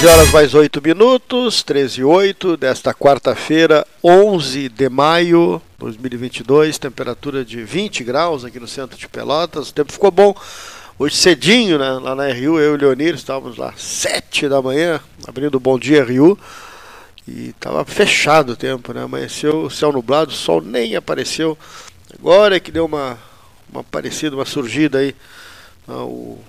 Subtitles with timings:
[0.00, 6.78] 13 horas mais 8 minutos, 13 e 8 desta quarta-feira, 11 de maio de 2022,
[6.78, 9.68] temperatura de 20 graus aqui no centro de Pelotas.
[9.68, 10.34] O tempo ficou bom.
[10.98, 15.02] Hoje cedinho, né, lá na RU, eu e o Leonir estávamos lá 7 da manhã,
[15.28, 16.38] abrindo o Bom Dia RU.
[17.28, 19.02] E estava fechado o tempo, né?
[19.02, 21.58] Amanheceu, céu nublado, o sol nem apareceu.
[22.18, 23.18] Agora é que deu uma,
[23.70, 25.14] uma aparecida, uma surgida aí.
[25.86, 26.42] Ah, o,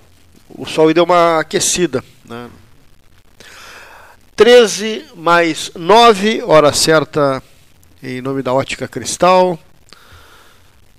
[0.48, 2.50] o sol deu uma aquecida, né?
[4.42, 7.44] 13 mais 9, hora certa,
[8.02, 9.60] em nome da Ótica Cristal.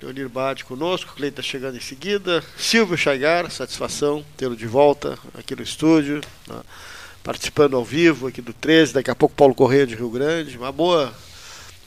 [0.00, 2.40] Leonir Bade conosco, Cleita tá chegando em seguida.
[2.56, 6.54] Silvio Chagar, satisfação tê-lo de volta aqui no estúdio, né?
[7.24, 8.92] participando ao vivo aqui do 13.
[8.92, 10.56] Daqui a pouco Paulo Correia de Rio Grande.
[10.56, 11.12] Uma boa,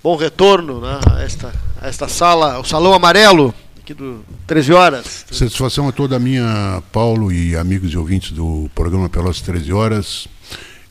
[0.04, 1.00] bom retorno né?
[1.10, 5.26] a, esta, a esta sala, o Salão Amarelo, aqui do 13 Horas.
[5.32, 10.28] Satisfação a toda minha, Paulo e amigos e ouvintes do programa Pelas 13 Horas.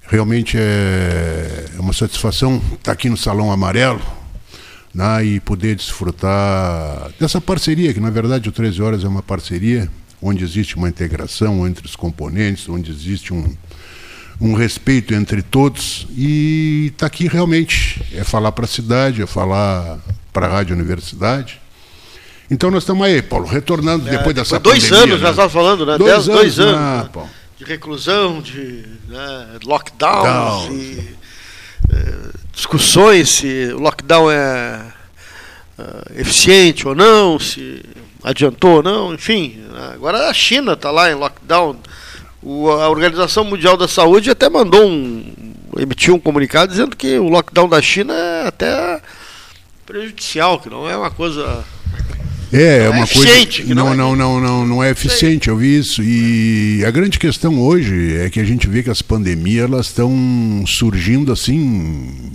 [0.07, 4.01] Realmente é uma satisfação estar aqui no Salão Amarelo
[4.95, 9.89] né, e poder desfrutar dessa parceria, que na verdade o 13 Horas é uma parceria
[10.23, 13.55] onde existe uma integração entre os componentes, onde existe um,
[14.41, 19.99] um respeito entre todos e está aqui realmente é falar para a cidade, é falar
[20.33, 21.61] para a Rádio Universidade.
[22.51, 24.99] Então nós estamos aí, Paulo, retornando é, depois dessa dois pandemia.
[24.99, 25.27] Dois anos, né?
[25.27, 25.99] já estava falando, né?
[25.99, 26.75] Dois Dez, anos, dois anos.
[26.75, 27.29] Ah, né?
[27.65, 31.17] De reclusão, de né, lockdowns, e,
[31.93, 32.15] é,
[32.53, 34.93] discussões se o lockdown é
[35.79, 37.83] uh, eficiente ou não, se
[38.23, 39.63] adiantou ou não, enfim.
[39.93, 41.77] Agora a China está lá em lockdown.
[42.43, 45.55] O, a Organização Mundial da Saúde até mandou um.
[45.79, 49.01] emitiu um comunicado dizendo que o lockdown da China é até
[49.87, 51.65] prejudicial, que não é uma coisa.
[52.53, 53.75] É, é uma é coisa.
[53.75, 56.03] Não, não, não, não, não, não é eficiente, eu vi isso.
[56.03, 60.65] E a grande questão hoje é que a gente vê que as pandemias elas estão
[60.66, 62.32] surgindo assim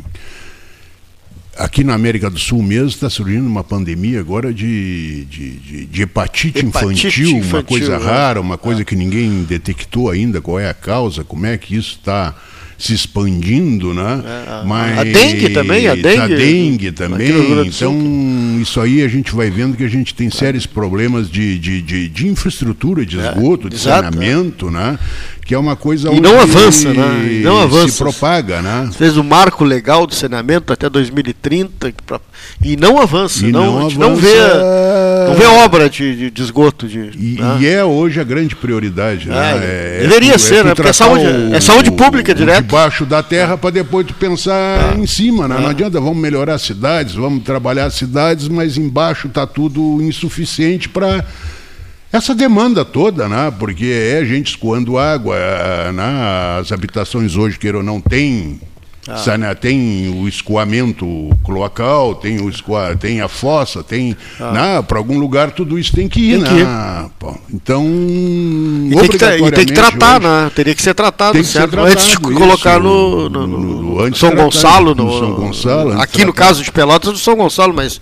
[1.60, 6.66] aqui na América do Sul mesmo está surgindo uma pandemia agora de, de, de, hepatite,
[6.66, 8.06] infantil, uma coisa né?
[8.06, 8.86] rara, uma coisa é.
[8.86, 12.34] que ninguém detectou ainda qual é a causa, como é que isso está
[12.80, 14.24] se expandindo, né?
[14.26, 17.68] É, Mas a dengue também, a dengue, a dengue também.
[17.68, 21.82] Então isso aí a gente vai vendo que a gente tem sérios problemas de, de,
[21.82, 24.98] de, de infraestrutura, de é, esgoto, é, de exato, saneamento, né?
[25.50, 27.28] Que é uma coisa e não avança, né?
[27.28, 27.94] E não avança.
[27.94, 28.88] se propaga, né?
[28.96, 32.22] Fez o marco legal do saneamento até 2030 pra,
[32.64, 34.38] e não avança, e não, não, avança, não vê
[35.28, 37.58] não vê obra de, de esgoto de, e, né?
[37.62, 39.54] e, é hoje a grande prioridade, né?
[39.54, 40.76] É, é, deveria é, ser, né?
[40.76, 42.66] Porque é saúde, o, é saúde pública o, direto.
[42.66, 45.00] Debaixo da terra para depois tu pensar é.
[45.00, 45.58] em cima, né?
[45.60, 45.72] Não é.
[45.72, 51.26] adianta vamos melhorar as cidades, vamos trabalhar as cidades, mas embaixo está tudo insuficiente para
[52.12, 53.54] essa demanda toda, né?
[53.58, 55.36] porque é gente escoando água,
[55.94, 56.60] né?
[56.60, 58.60] as habitações hoje, queira ou não, tem,
[59.08, 59.56] ah.
[59.56, 61.06] tem o escoamento
[61.44, 64.16] cloacal, tem, o escoa, tem a fossa, tem.
[64.40, 64.52] Ah.
[64.52, 64.82] Né?
[64.82, 66.44] Para algum lugar tudo isso tem que ir.
[66.44, 67.10] Tem que né?
[67.54, 67.86] Então.
[67.86, 70.52] E tem, que, e tem que tratar, hoje, né?
[70.54, 71.44] Teria que ser tratado, que?
[71.44, 74.94] Ser tratado, antes de isso, colocar no, no, no, no São Gonçalo.
[74.94, 78.00] No, São Gonçalo aqui no caso de Pelotas, no São Gonçalo, mas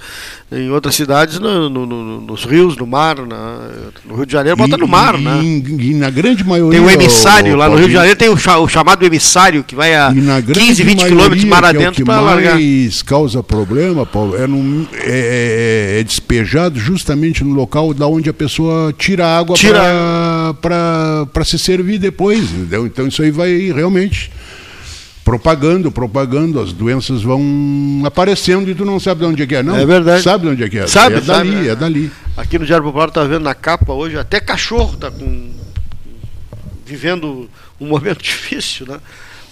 [0.49, 3.69] em outras cidades, no, no, no, nos rios, no mar, na,
[4.05, 5.41] no Rio de Janeiro, bota no mar, né?
[5.43, 6.79] E, na grande maioria.
[6.79, 9.75] Tem o emissário, o, lá no Rio de Janeiro tem o, o, chamado emissário, que
[9.75, 12.55] vai a 15, 20 quilômetros mar é adentro para largar.
[12.55, 17.93] O que mais causa problema, Paulo, é, num, é, é, é, despejado justamente no local
[17.93, 19.81] da onde a pessoa tira água tira...
[20.61, 22.85] para se servir depois, entendeu?
[22.85, 24.31] Então isso aí vai realmente
[25.27, 27.43] propagando, propagando, as doenças vão
[28.05, 29.75] aparecendo e tu não sabe de onde é que é, não?
[29.75, 30.23] É verdade.
[30.23, 30.87] Sabe de onde é que é?
[30.87, 32.11] Sabe, é sabe, dali, é dali.
[32.37, 35.53] Aqui no Diário Popular tá vendo na capa hoje, até cachorro tá com
[36.85, 39.01] vivendo um momento difícil, né?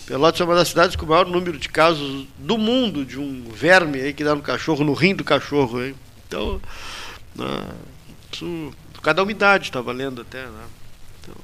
[0.06, 3.44] Pelotas é uma das cidades com o maior número de casos do mundo de um
[3.54, 5.84] verme aí que dá no cachorro, no rim do cachorro.
[5.84, 5.94] Hein?
[6.26, 6.62] Então,
[7.36, 7.64] né,
[8.32, 10.44] isso, cada umidade está valendo até.
[10.44, 10.64] Né?
[11.22, 11.36] Então,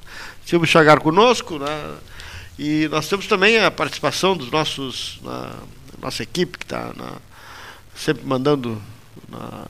[0.46, 1.96] Silvio Chagar conosco, né?
[2.58, 5.54] E nós temos também a participação dos nossos, na,
[6.00, 6.92] nossa equipe que está
[7.94, 8.80] sempre mandando
[9.28, 9.66] na,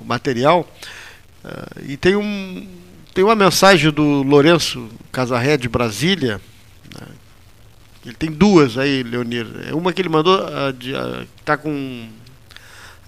[0.00, 0.68] o material.
[1.44, 2.68] Uh, e tem, um,
[3.12, 6.40] tem uma mensagem do Lourenço Casarré de Brasília.
[6.94, 7.06] Né?
[8.06, 9.46] Ele tem duas aí, Leonir.
[9.68, 10.40] É uma que ele mandou,
[11.38, 12.08] está com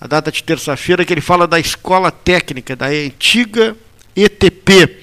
[0.01, 3.77] a data de terça-feira, que ele fala da escola técnica, da antiga
[4.15, 5.01] ETP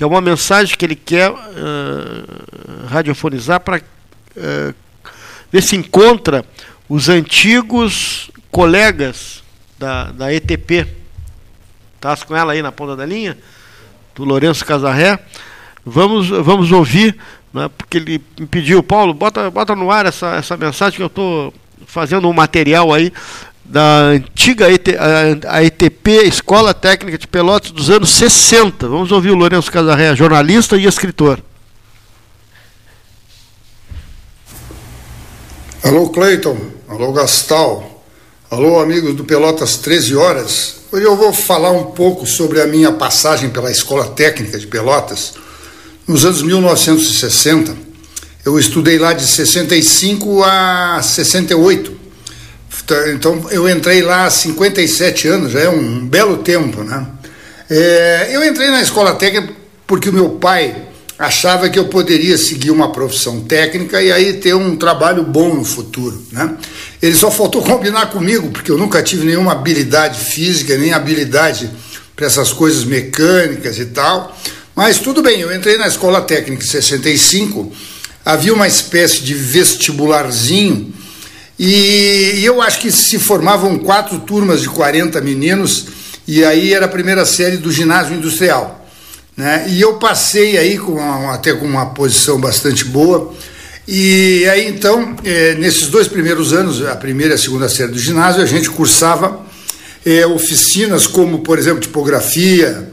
[0.00, 4.74] que é uma mensagem que ele quer uh, radiofonizar para uh,
[5.52, 6.42] ver se encontra
[6.88, 9.42] os antigos colegas
[9.78, 10.86] da, da ETP.
[11.96, 13.36] Estás com ela aí na ponta da linha?
[14.14, 15.18] Do Lourenço Casarré.
[15.84, 17.18] Vamos, vamos ouvir
[17.52, 21.08] né, porque ele me pediu, Paulo, bota, bota no ar essa, essa mensagem que eu
[21.08, 21.52] estou
[21.86, 23.12] fazendo um material aí
[23.64, 24.66] da antiga
[25.48, 28.88] a ETP, Escola Técnica de Pelotas dos anos 60.
[28.88, 31.42] Vamos ouvir o Lourenço Casarré, jornalista e escritor.
[35.82, 36.58] Alô Cleiton,
[36.88, 38.04] alô Gastal,
[38.50, 40.80] alô amigos do Pelotas 13 Horas.
[40.92, 45.34] Hoje eu vou falar um pouco sobre a minha passagem pela Escola Técnica de Pelotas
[46.06, 47.76] nos anos 1960.
[48.44, 51.99] Eu estudei lá de 65 a 68.
[53.12, 57.06] Então eu entrei lá há 57 anos, já é um belo tempo, né?
[57.68, 59.52] É, eu entrei na escola técnica
[59.86, 60.74] porque o meu pai
[61.18, 65.64] achava que eu poderia seguir uma profissão técnica e aí ter um trabalho bom no
[65.64, 66.56] futuro, né?
[67.00, 71.70] Ele só faltou combinar comigo porque eu nunca tive nenhuma habilidade física nem habilidade
[72.16, 74.36] para essas coisas mecânicas e tal.
[74.74, 77.72] Mas tudo bem, eu entrei na escola técnica em 65,
[78.24, 80.99] havia uma espécie de vestibularzinho
[81.62, 85.88] e eu acho que se formavam quatro turmas de 40 meninos,
[86.26, 88.88] e aí era a primeira série do ginásio industrial.
[89.36, 89.66] Né?
[89.68, 93.34] E eu passei aí com uma, até com uma posição bastante boa.
[93.86, 97.98] E aí então, é, nesses dois primeiros anos, a primeira e a segunda série do
[97.98, 99.44] ginásio, a gente cursava
[100.06, 102.90] é, oficinas como, por exemplo, tipografia,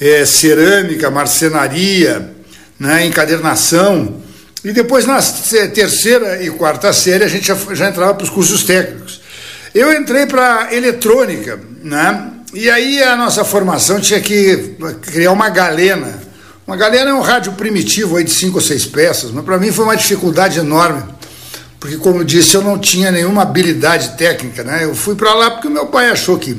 [0.00, 2.32] é, cerâmica, marcenaria,
[2.80, 4.26] né, encadernação.
[4.68, 5.18] E depois, na
[5.72, 9.18] terceira e quarta série, a gente já, já entrava para os cursos técnicos.
[9.74, 12.32] Eu entrei para eletrônica, né?
[12.52, 16.20] E aí a nossa formação tinha que criar uma galena.
[16.66, 19.72] Uma galena é um rádio primitivo aí de cinco ou seis peças, mas para mim
[19.72, 21.02] foi uma dificuldade enorme,
[21.80, 24.84] porque como eu disse, eu não tinha nenhuma habilidade técnica, né?
[24.84, 26.54] Eu fui para lá porque o meu pai achou que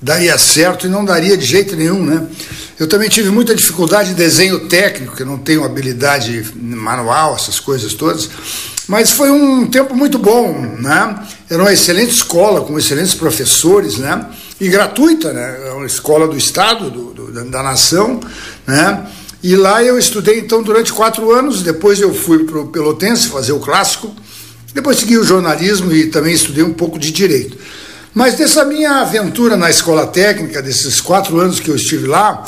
[0.00, 2.26] daria certo e não daria de jeito nenhum, né?
[2.80, 7.92] Eu também tive muita dificuldade em desenho técnico, que não tenho habilidade manual, essas coisas
[7.92, 8.30] todas.
[8.88, 11.22] Mas foi um tempo muito bom, né?
[11.50, 14.24] Era uma excelente escola, com excelentes professores, né?
[14.58, 15.68] E gratuita, né?
[15.68, 18.18] É uma escola do Estado, do, do, da nação,
[18.66, 19.06] né?
[19.42, 21.62] E lá eu estudei, então, durante quatro anos.
[21.62, 24.10] Depois eu fui para o Pelotense fazer o clássico.
[24.72, 27.58] Depois segui o jornalismo e também estudei um pouco de direito.
[28.12, 32.44] Mas dessa minha aventura na escola técnica, desses quatro anos que eu estive lá,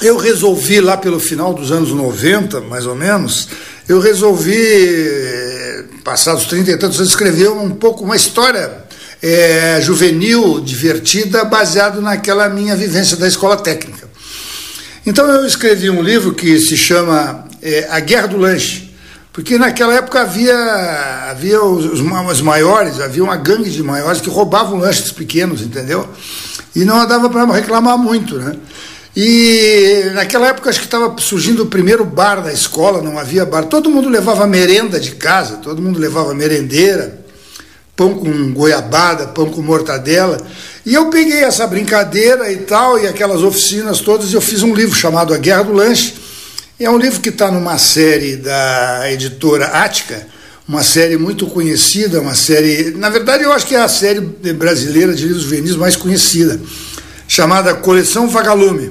[0.00, 3.48] eu resolvi lá pelo final dos anos 90, mais ou menos,
[3.88, 8.86] eu resolvi, eh, passados 30 e tantos anos, escrever um pouco uma história
[9.22, 14.08] é, juvenil, divertida, baseado naquela minha vivência da escola técnica.
[15.04, 18.94] Então eu escrevi um livro que se chama é, A Guerra do Lanche,
[19.32, 20.54] porque naquela época havia,
[21.30, 26.08] havia os, os maiores, havia uma gangue de maiores que roubavam lanches pequenos, entendeu?
[26.74, 28.54] E não dava para reclamar muito, né?
[29.16, 33.64] E naquela época acho que estava surgindo o primeiro bar da escola, não havia bar.
[33.64, 37.18] Todo mundo levava merenda de casa, todo mundo levava merendeira,
[37.96, 40.38] pão com goiabada, pão com mortadela.
[40.86, 44.74] E eu peguei essa brincadeira e tal, e aquelas oficinas todas, e eu fiz um
[44.74, 46.28] livro chamado A Guerra do Lanche
[46.80, 50.28] é um livro que está numa série da editora Ática,
[50.66, 52.92] uma série muito conhecida, uma série.
[52.92, 56.60] Na verdade, eu acho que é a série brasileira de livros juvenis mais conhecida,
[57.28, 58.90] chamada Coleção Vagalume.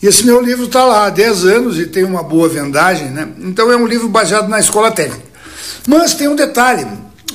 [0.00, 3.28] E esse meu livro está lá há 10 anos e tem uma boa vendagem, né?
[3.40, 5.24] Então é um livro baseado na escola técnica.
[5.86, 6.86] Mas tem um detalhe: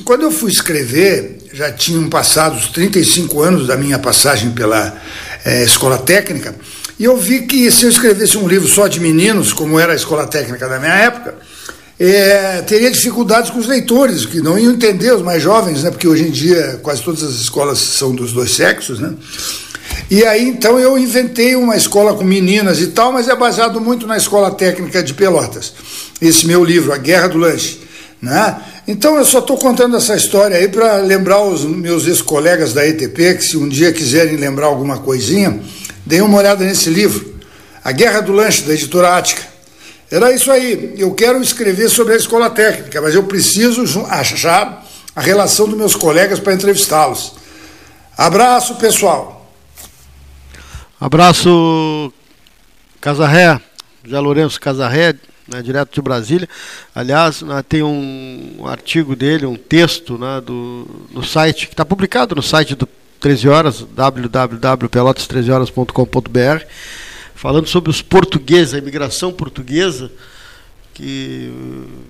[0.05, 4.95] quando eu fui escrever, já tinham passado os 35 anos da minha passagem pela
[5.43, 6.55] é, escola técnica.
[6.97, 9.95] E eu vi que se eu escrevesse um livro só de meninos, como era a
[9.95, 11.35] escola técnica da minha época,
[11.99, 15.91] é, teria dificuldades com os leitores, que não iam entender os mais jovens, né?
[15.91, 19.13] Porque hoje em dia quase todas as escolas são dos dois sexos, né?
[20.09, 24.05] E aí então eu inventei uma escola com meninas e tal, mas é baseado muito
[24.05, 25.73] na escola técnica de Pelotas.
[26.21, 27.81] Esse meu livro, A Guerra do Lanche,
[28.21, 28.57] né?
[28.87, 33.35] Então eu só estou contando essa história aí para lembrar os meus ex-colegas da ETP
[33.35, 35.59] que se um dia quiserem lembrar alguma coisinha,
[36.09, 37.35] Dei uma olhada nesse livro,
[37.83, 39.43] A Guerra do Lanche, da editora Ática.
[40.09, 40.95] Era isso aí.
[40.97, 44.83] Eu quero escrever sobre a escola técnica, mas eu preciso achar
[45.15, 47.35] a relação dos meus colegas para entrevistá-los.
[48.17, 49.38] Abraço, pessoal.
[50.99, 52.11] Abraço,
[52.99, 53.61] Casarré,
[54.03, 55.15] José Lourenço Casarré,
[55.47, 56.49] né, direto de Brasília.
[56.93, 62.35] Aliás, né, tem um artigo dele, um texto né, do, no site, que está publicado
[62.35, 62.85] no site do
[63.21, 66.65] 13 horas, www.pelotas13horas.com.br,
[67.33, 70.11] falando sobre os portugueses, a imigração portuguesa,
[70.99, 71.49] que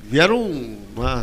[0.10, 0.52] vieram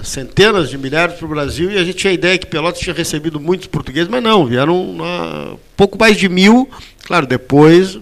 [0.04, 2.94] centenas de milhares para o Brasil e a gente tinha a ideia que Pelotas tinha
[2.94, 6.70] recebido muitos portugueses, mas não, vieram uma, pouco mais de mil.
[7.02, 7.99] Claro, depois,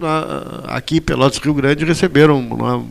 [0.67, 2.85] aqui Pelotas Rio Grande receberam uma,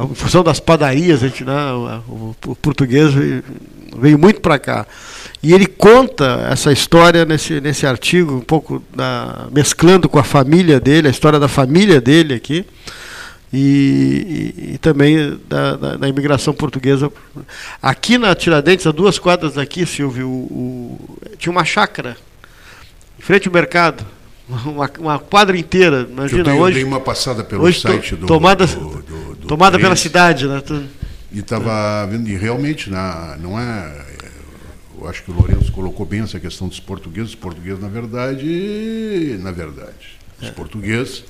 [0.00, 1.72] em função das padarias, a gente, né,
[2.08, 3.44] o, o português veio,
[3.96, 4.84] veio muito para cá.
[5.40, 10.80] E ele conta essa história nesse, nesse artigo, um pouco da, mesclando com a família
[10.80, 12.66] dele, a história da família dele aqui,
[13.52, 17.10] e, e, e também da, da, da, imigração portuguesa.
[17.80, 22.16] Aqui na Tiradentes, a duas quadras daqui, Silvio, o, o, tinha uma chácara,
[23.18, 24.04] em frente ao mercado,
[24.66, 26.06] uma, uma quadra inteira.
[26.10, 26.78] Imagina, eu dei, hoje.
[26.78, 28.26] Eu dei uma passada pelo hoje, site do.
[28.26, 30.62] Tomada, do, do, do tomada pela cidade, né?
[31.30, 34.08] E estava vendo, e realmente, na, não é
[35.00, 37.30] eu acho que o Lourenço colocou bem essa questão dos portugueses.
[37.30, 40.50] Os portugueses, na verdade, na verdade, os é.
[40.50, 41.24] portugueses,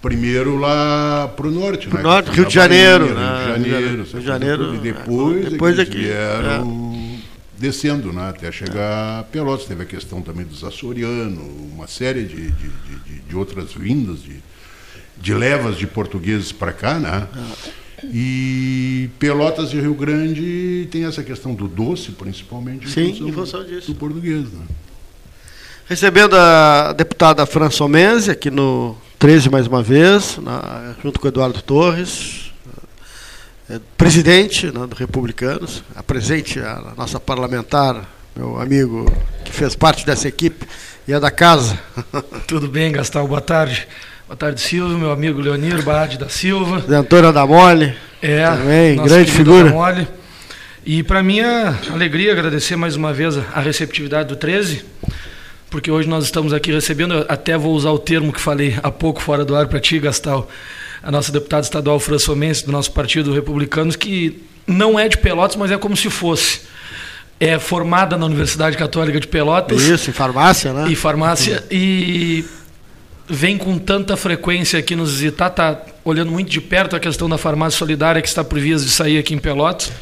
[0.00, 2.02] primeiro lá para o norte, pro né?
[2.02, 3.54] Norte, Rio de Janeiro, Bahia, né?
[3.54, 7.58] Rio de Janeiro, Rio de Janeiro, e depois, é, depois aqui, vieram é.
[7.58, 8.28] descendo, né?
[8.28, 9.66] Até chegar a Pelotas.
[9.66, 14.36] Teve a questão também dos açorianos, uma série de, de, de, de outras vindas de,
[15.16, 17.26] de levas de portugueses para cá, né?
[17.34, 17.86] É.
[18.04, 23.32] E Pelotas e Rio Grande tem essa questão do doce, principalmente, Sim, em função, em
[23.32, 23.92] função disso.
[23.92, 24.52] do português.
[24.52, 24.66] Né?
[25.88, 31.28] Recebendo a deputada Fran Somenzi aqui no 13 mais uma vez, na, junto com o
[31.28, 32.52] Eduardo Torres,
[33.68, 39.12] é, presidente né, do Republicanos, a presente a nossa parlamentar, meu amigo
[39.44, 40.64] que fez parte dessa equipe
[41.08, 41.76] e é da casa.
[42.46, 43.88] Tudo bem, Gastal, boa tarde.
[44.28, 46.84] Boa tarde, Silvio, meu amigo Leonir Bade da Silva.
[46.88, 47.96] Zé Antônio Adamoli.
[48.22, 49.70] É, também, grande figura.
[49.70, 50.06] Adamoli.
[50.84, 54.84] E para mim é alegria agradecer mais uma vez a receptividade do 13,
[55.76, 59.20] porque hoje nós estamos aqui recebendo, até vou usar o termo que falei há pouco
[59.20, 60.48] fora do ar para ti, Gastal,
[61.02, 65.70] a nossa deputada estadual Françomense, do nosso Partido Republicanos, que não é de Pelotas, mas
[65.70, 66.62] é como se fosse
[67.38, 69.82] é formada na Universidade Católica de Pelotas.
[69.82, 70.90] Isso, em farmácia, né?
[70.90, 71.62] E farmácia.
[71.70, 72.46] E
[73.28, 77.36] vem com tanta frequência aqui nos visitar, está olhando muito de perto a questão da
[77.36, 79.92] farmácia solidária que está por vias de sair aqui em Pelotas.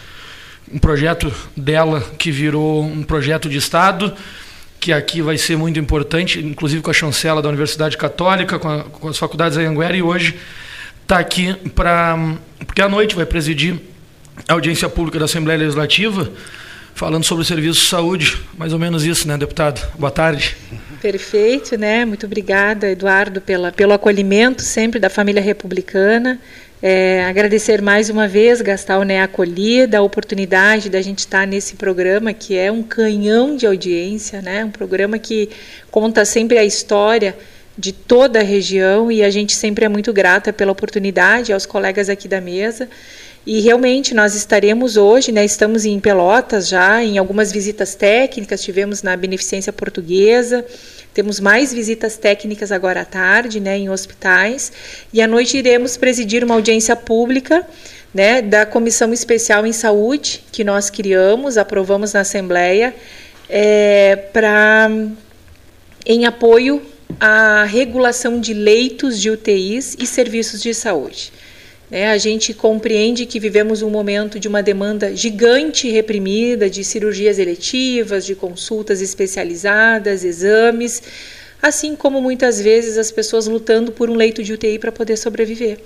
[0.72, 4.14] Um projeto dela que virou um projeto de Estado,
[4.84, 8.84] que aqui vai ser muito importante, inclusive com a chancela da Universidade Católica, com, a,
[8.84, 10.34] com as faculdades Anhanguera, e hoje
[11.00, 12.18] está aqui para.
[12.66, 13.80] Porque à noite vai presidir
[14.46, 16.30] a audiência pública da Assembleia Legislativa,
[16.94, 18.36] falando sobre o serviço de saúde.
[18.58, 19.80] Mais ou menos isso, né, deputado?
[19.98, 20.54] Boa tarde.
[21.00, 22.04] Perfeito, né?
[22.04, 26.38] Muito obrigada, Eduardo, pela, pelo acolhimento sempre da família republicana.
[26.86, 31.76] É, agradecer mais uma vez, Gastal, né, a acolhida, a oportunidade da gente estar nesse
[31.76, 34.62] programa que é um canhão de audiência, né?
[34.62, 35.48] Um programa que
[35.90, 37.34] conta sempre a história
[37.78, 42.10] de toda a região e a gente sempre é muito grata pela oportunidade aos colegas
[42.10, 42.86] aqui da mesa.
[43.46, 49.02] E realmente nós estaremos hoje, né, estamos em Pelotas já, em algumas visitas técnicas, tivemos
[49.02, 50.64] na Beneficência Portuguesa,
[51.12, 54.72] temos mais visitas técnicas agora à tarde, né, em hospitais,
[55.12, 57.66] e à noite iremos presidir uma audiência pública,
[58.14, 62.94] né, da Comissão Especial em Saúde que nós criamos, aprovamos na Assembleia,
[63.46, 64.90] é, para
[66.06, 66.80] em apoio
[67.20, 71.30] à regulação de leitos de UTIs e serviços de saúde.
[71.90, 77.38] É, a gente compreende que vivemos um momento de uma demanda gigante reprimida de cirurgias
[77.38, 81.02] eletivas, de consultas especializadas, exames,
[81.60, 85.78] assim como muitas vezes as pessoas lutando por um leito de UTI para poder sobreviver.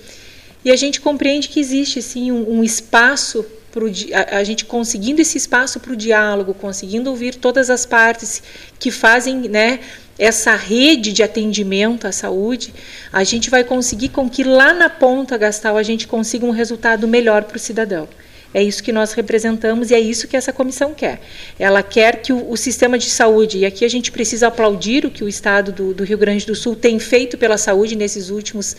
[0.65, 5.21] E a gente compreende que existe sim um, um espaço pro, a, a gente conseguindo
[5.21, 8.43] esse espaço para o diálogo, conseguindo ouvir todas as partes
[8.79, 9.81] que fazem, né,
[10.19, 12.75] essa rede de atendimento à saúde,
[13.13, 17.07] a gente vai conseguir com que lá na ponta, Gastal, a gente consiga um resultado
[17.07, 18.09] melhor para o cidadão.
[18.53, 21.21] É isso que nós representamos e é isso que essa comissão quer.
[21.59, 25.11] Ela quer que o, o sistema de saúde, e aqui a gente precisa aplaudir o
[25.11, 28.75] que o Estado do, do Rio Grande do Sul tem feito pela saúde nesses últimos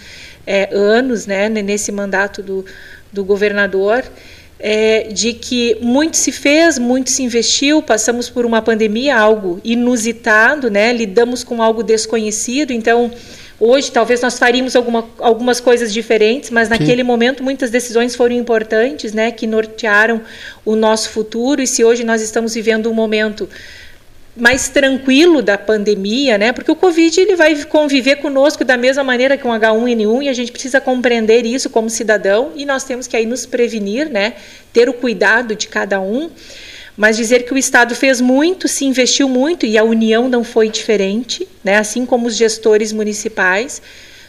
[0.46, 2.66] é, anos, né, nesse mandato do,
[3.14, 4.04] do governador
[4.60, 10.70] é, de que muito se fez, muito se investiu, passamos por uma pandemia, algo inusitado,
[10.70, 10.92] né?
[10.92, 13.10] lidamos com algo desconhecido, então
[13.58, 17.08] hoje talvez nós faríamos alguma, algumas coisas diferentes, mas naquele Sim.
[17.08, 19.32] momento muitas decisões foram importantes, né?
[19.32, 20.22] que nortearam
[20.66, 23.48] o nosso futuro, e se hoje nós estamos vivendo um momento
[24.36, 26.52] mais tranquilo da pandemia, né?
[26.52, 30.34] Porque o Covid ele vai conviver conosco da mesma maneira que um H1N1 e a
[30.34, 34.34] gente precisa compreender isso como cidadão e nós temos que aí nos prevenir, né?
[34.72, 36.30] Ter o cuidado de cada um.
[36.96, 40.70] Mas dizer que o Estado fez muito, se investiu muito e a União não foi
[40.70, 41.78] diferente, né?
[41.78, 43.82] Assim como os gestores municipais.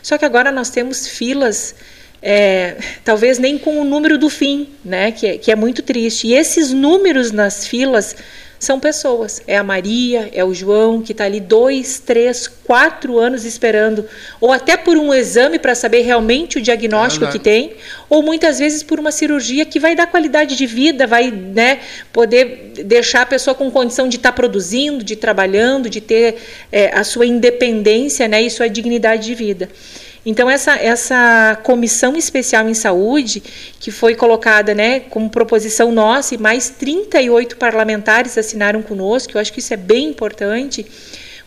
[0.02, 1.75] Só que agora nós temos filas
[2.23, 6.26] é, talvez nem com o número do fim, né, que é, que é muito triste.
[6.28, 8.14] E esses números nas filas
[8.61, 9.40] são pessoas.
[9.47, 14.05] É a Maria, é o João, que está ali dois, três, quatro anos esperando,
[14.38, 17.73] ou até por um exame para saber realmente o diagnóstico é que tem,
[18.09, 21.81] ou muitas vezes por uma cirurgia que vai dar qualidade de vida, vai né,
[22.12, 26.37] poder deixar a pessoa com condição de estar tá produzindo, de trabalhando, de ter
[26.71, 29.71] é, a sua independência né, e sua dignidade de vida.
[30.24, 33.42] Então, essa, essa comissão especial em saúde,
[33.80, 39.52] que foi colocada né, como proposição nossa, e mais 38 parlamentares assinaram conosco, eu acho
[39.52, 40.86] que isso é bem importante,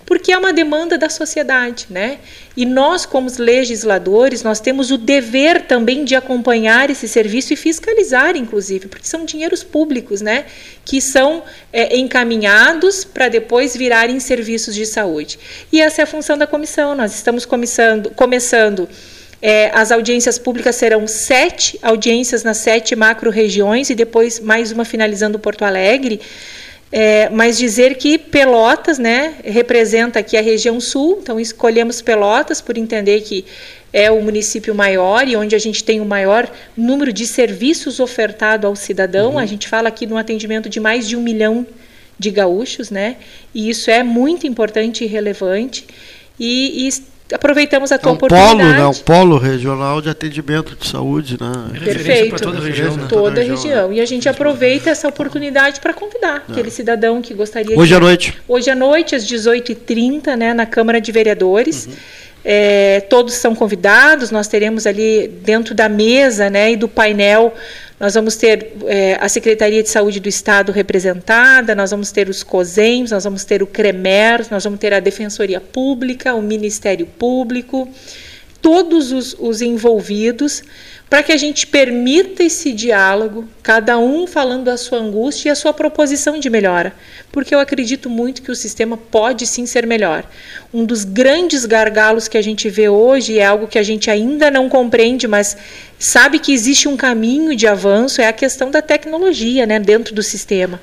[0.05, 2.19] porque é uma demanda da sociedade, né?
[2.55, 8.35] E nós, como legisladores, nós temos o dever também de acompanhar esse serviço e fiscalizar,
[8.35, 10.45] inclusive, porque são dinheiros públicos, né?
[10.85, 15.39] Que são é, encaminhados para depois virarem serviços de saúde.
[15.71, 16.95] E essa é a função da comissão.
[16.95, 18.87] Nós estamos começando, começando
[19.45, 25.37] é, as audiências públicas serão sete audiências nas sete macro-regiões e depois mais uma finalizando
[25.37, 26.21] Porto Alegre.
[26.95, 32.77] É, mas dizer que Pelotas né, representa aqui a região sul, então escolhemos Pelotas por
[32.77, 33.45] entender que
[33.91, 38.67] é o município maior e onde a gente tem o maior número de serviços ofertado
[38.67, 39.31] ao cidadão.
[39.31, 39.39] Uhum.
[39.39, 41.65] A gente fala aqui no atendimento de mais de um milhão
[42.19, 43.17] de gaúchos, né?
[43.55, 45.87] E isso é muito importante e relevante.
[46.39, 46.93] E, e
[47.31, 48.57] aproveitamos a tua é um oportunidade.
[48.57, 48.87] Polo, né?
[48.87, 51.79] Um polo regional de atendimento de saúde, né?
[51.83, 52.41] Perfeito.
[52.41, 53.05] Toda a região, né?
[53.07, 53.89] Toda a região.
[53.89, 53.95] Né?
[53.95, 56.51] E a gente aproveita essa oportunidade para convidar é.
[56.51, 57.95] aquele cidadão que gostaria Hoje de...
[57.95, 58.41] à noite.
[58.47, 61.85] Hoje à noite, às 18h30, né, na Câmara de Vereadores.
[61.85, 61.93] Uhum.
[62.45, 67.53] É, todos são convidados, nós teremos ali dentro da mesa né, e do painel
[68.03, 72.43] nós vamos ter é, a Secretaria de Saúde do Estado representada, nós vamos ter os
[72.43, 77.87] COSEMs, nós vamos ter o CREMER, nós vamos ter a Defensoria Pública, o Ministério Público,
[78.63, 80.63] todos os, os envolvidos
[81.09, 85.55] para que a gente permita esse diálogo, cada um falando a sua angústia e a
[85.55, 86.91] sua proposição de melhora,
[87.31, 90.23] porque eu acredito muito que o sistema pode sim ser melhor.
[90.73, 94.49] Um dos grandes gargalos que a gente vê hoje é algo que a gente ainda
[94.49, 95.55] não compreende, mas
[95.99, 100.23] sabe que existe um caminho de avanço, é a questão da tecnologia né, dentro do
[100.23, 100.81] sistema.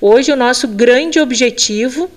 [0.00, 2.10] Hoje, o nosso grande objetivo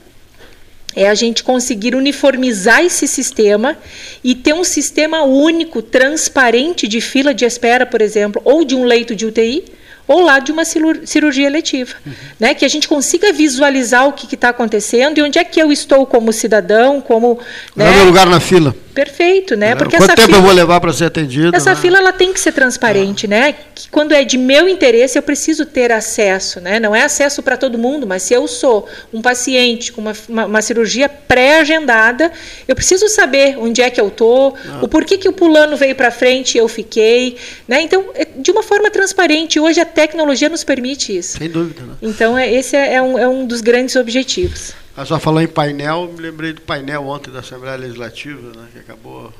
[0.96, 3.78] é a gente conseguir uniformizar esse sistema
[4.24, 8.86] e ter um sistema único, transparente de fila de espera, por exemplo, ou de um
[8.86, 9.66] leito de UTI,
[10.08, 12.14] ou lá de uma cirurgia letiva, uhum.
[12.40, 12.54] né?
[12.54, 16.06] Que a gente consiga visualizar o que está acontecendo e onde é que eu estou
[16.06, 17.40] como cidadão, como
[17.76, 17.92] né?
[17.92, 18.76] é meu lugar na fila.
[18.96, 19.72] Perfeito, né?
[19.72, 19.76] É.
[19.76, 21.54] Porque Quanto tempo fila, eu vou levar para ser atendido?
[21.54, 21.76] Essa né?
[21.76, 23.54] fila ela tem que ser transparente, né?
[23.76, 26.80] Que quando é de meu interesse eu preciso ter acesso, né?
[26.80, 30.46] Não é acesso para todo mundo, mas se eu sou um paciente com uma, uma,
[30.46, 32.32] uma cirurgia pré-agendada,
[32.66, 34.80] eu preciso saber onde é que eu tô, ah.
[34.82, 37.36] o porquê que o pulano veio para frente e eu fiquei,
[37.68, 37.82] né?
[37.82, 39.60] Então, é de uma forma transparente.
[39.60, 41.38] Hoje a tecnologia nos permite isso.
[41.38, 41.82] Sem dúvida.
[41.82, 41.94] Né?
[42.02, 44.74] Então, é, esse é, é, um, é um dos grandes objetivos.
[44.96, 48.80] A senhora falou em painel, me lembrei do painel ontem da Assembleia Legislativa, né, que
[48.80, 49.34] acabou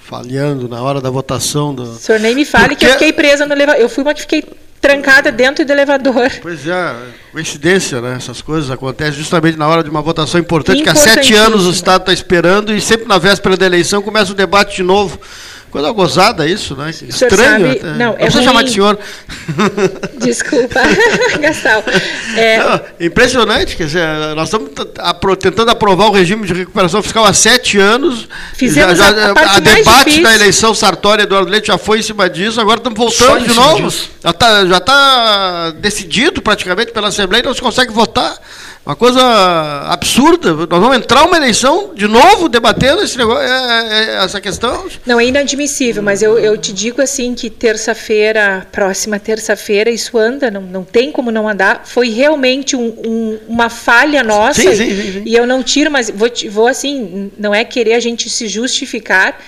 [0.00, 1.74] falhando na hora da votação.
[1.74, 1.82] Do...
[1.82, 2.84] O senhor nem me fale Porque...
[2.84, 3.80] que eu fiquei presa no elevador.
[3.80, 4.44] Eu fui uma que fiquei
[4.80, 6.30] trancada dentro do elevador.
[6.42, 6.94] Pois é,
[7.32, 8.16] coincidência, né?
[8.18, 11.70] Essas coisas acontecem justamente na hora de uma votação importante, que há sete anos o
[11.70, 15.18] Estado está esperando e sempre na véspera da eleição começa o debate de novo.
[15.74, 16.90] Coisa gozada isso, né?
[16.90, 17.80] Estranho.
[17.80, 18.96] Sabe, não, é precisa chamar de senhor.
[20.18, 20.80] Desculpa,
[21.42, 21.82] Gastal.
[22.36, 22.58] É...
[22.58, 24.06] Não, impressionante, quer dizer,
[24.36, 24.70] nós estamos
[25.40, 28.28] tentando aprovar o regime de recuperação fiscal há sete anos.
[28.54, 32.30] Fizemos já, já, a, a debate da eleição Sartori Eduardo Leite já foi em cima
[32.30, 33.90] disso, agora estamos voltando de novo.
[34.22, 38.38] Já está já tá decidido praticamente pela Assembleia e não se consegue votar.
[38.84, 39.20] Uma coisa
[39.88, 40.52] absurda.
[40.52, 44.86] Nós vamos entrar uma eleição de novo debatendo esse negócio, é, é, é, essa questão.
[45.06, 50.50] Não, é inadmissível, mas eu, eu te digo assim que terça-feira, próxima terça-feira, isso anda,
[50.50, 51.82] não, não tem como não andar.
[51.86, 54.60] Foi realmente um, um, uma falha nossa.
[54.60, 57.94] Sim, sim, sim, sim, E eu não tiro, mas vou, vou assim, não é querer
[57.94, 59.38] a gente se justificar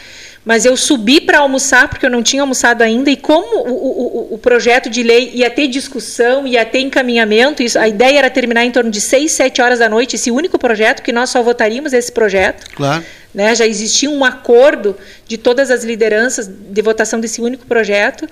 [0.47, 4.35] mas eu subi para almoçar, porque eu não tinha almoçado ainda, e como o, o,
[4.35, 8.65] o, projeto de lei ia ter discussão, ia ter encaminhamento, isso, a ideia era terminar
[8.65, 11.93] em torno de 6, 7 horas da noite, esse único projeto, que nós só votaríamos
[11.93, 12.65] esse projeto.
[12.77, 13.05] Claro.
[13.35, 18.27] Né, já existia um acordo de todas as lideranças de votação desse único projeto.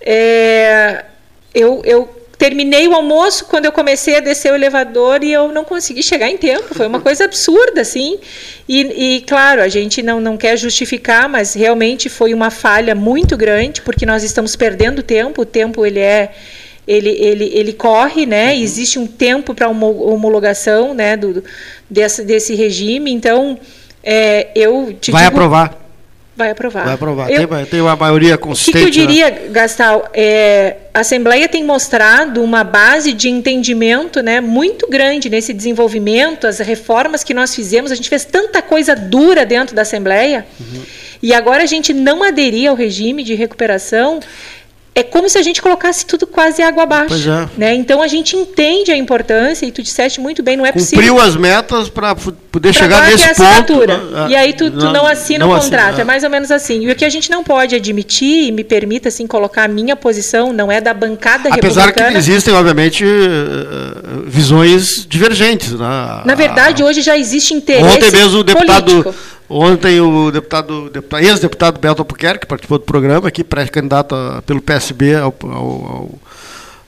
[0.00, 1.04] É,
[1.54, 5.62] eu, eu terminei o almoço quando eu comecei a descer o elevador e eu não
[5.62, 6.74] consegui chegar em tempo.
[6.74, 8.18] Foi uma coisa absurda, assim.
[8.68, 13.36] E, e, claro, a gente não, não quer justificar, mas realmente foi uma falha muito
[13.36, 15.42] grande, porque nós estamos perdendo tempo.
[15.42, 16.32] O tempo ele é
[16.84, 18.46] ele, ele, ele corre, né?
[18.46, 18.60] Uhum.
[18.60, 21.16] Existe um tempo para homologação, né?
[21.16, 21.44] Do,
[21.88, 23.12] desse, desse regime.
[23.12, 23.56] Então,
[24.02, 25.81] é, eu te vai digo, aprovar
[26.42, 26.84] vai aprovar.
[26.84, 27.30] Vai aprovar.
[27.30, 28.78] Eu, tem, tem, uma maioria consistente.
[28.78, 29.12] O que, que, eu né?
[29.12, 29.48] diria, né?
[29.50, 30.08] Gastal?
[30.12, 36.58] É, a Assembleia tem mostrado uma base de entendimento né, muito grande nesse desenvolvimento, as
[36.58, 37.92] reformas que nós fizemos.
[37.92, 40.44] A gente fez tanta coisa dura dentro da Assembleia.
[40.58, 40.82] Uhum.
[41.22, 44.18] E agora a gente não aderir ao regime de recuperação
[44.94, 47.14] é como se a gente colocasse tudo quase água abaixo.
[47.28, 47.48] É.
[47.56, 47.74] Né?
[47.74, 50.98] Então a gente entende a importância, e tu disseste muito bem, não é possível.
[50.98, 53.86] Cumpriu as metas para poder pra chegar nesse é ponto.
[53.86, 54.26] Né?
[54.28, 55.86] E aí tu, tu não, não assina não o contrato.
[55.86, 56.02] Assina.
[56.02, 56.82] É mais ou menos assim.
[56.82, 59.96] E o que a gente não pode admitir, e me permita assim colocar a minha
[59.96, 62.12] posição, não é da bancada Apesar republicana.
[62.12, 65.72] que existem, obviamente, eh, visões divergentes.
[65.72, 65.86] Né?
[66.26, 69.02] Na verdade, hoje já existe interesse Ontem mesmo o deputado.
[69.02, 74.14] Político Ontem o deputado, deputado ex-deputado Beto Albuquerque participou do programa aqui, pré-candidato
[74.46, 76.10] pelo PSB ao, ao, ao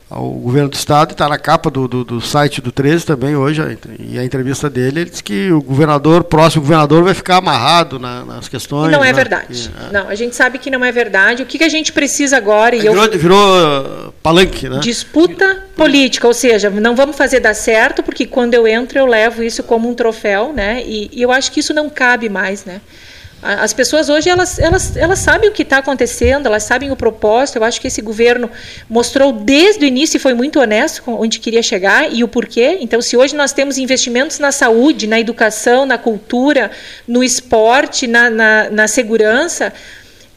[0.09, 3.63] ao governo do estado, está na capa do, do, do, site do 13 também hoje,
[3.99, 7.99] e a entrevista dele, ele disse que o governador, o próximo governador, vai ficar amarrado
[7.99, 8.89] na, nas questões.
[8.89, 9.13] E não é né?
[9.13, 9.71] verdade.
[9.89, 9.93] é.
[9.93, 11.43] Não, a gente sabe que não é verdade.
[11.43, 12.77] O que, que a gente precisa agora?
[12.77, 13.19] E virou, eu...
[13.19, 14.79] virou uh, palanque, né?
[14.81, 19.43] Disputa política, ou seja, não vamos fazer dar certo, porque quando eu entro eu levo
[19.43, 20.83] isso como um troféu, né?
[20.85, 22.81] E, e eu acho que isso não cabe mais, né?
[23.45, 27.57] As pessoas hoje elas, elas, elas sabem o que está acontecendo, elas sabem o propósito.
[27.57, 28.51] Eu acho que esse governo
[28.89, 32.79] mostrou desde o início e foi muito honesto com onde queria chegar e o porquê.
[32.81, 36.71] Então, se hoje nós temos investimentos na saúde, na educação, na cultura,
[37.07, 39.75] no esporte, na, na, na segurança,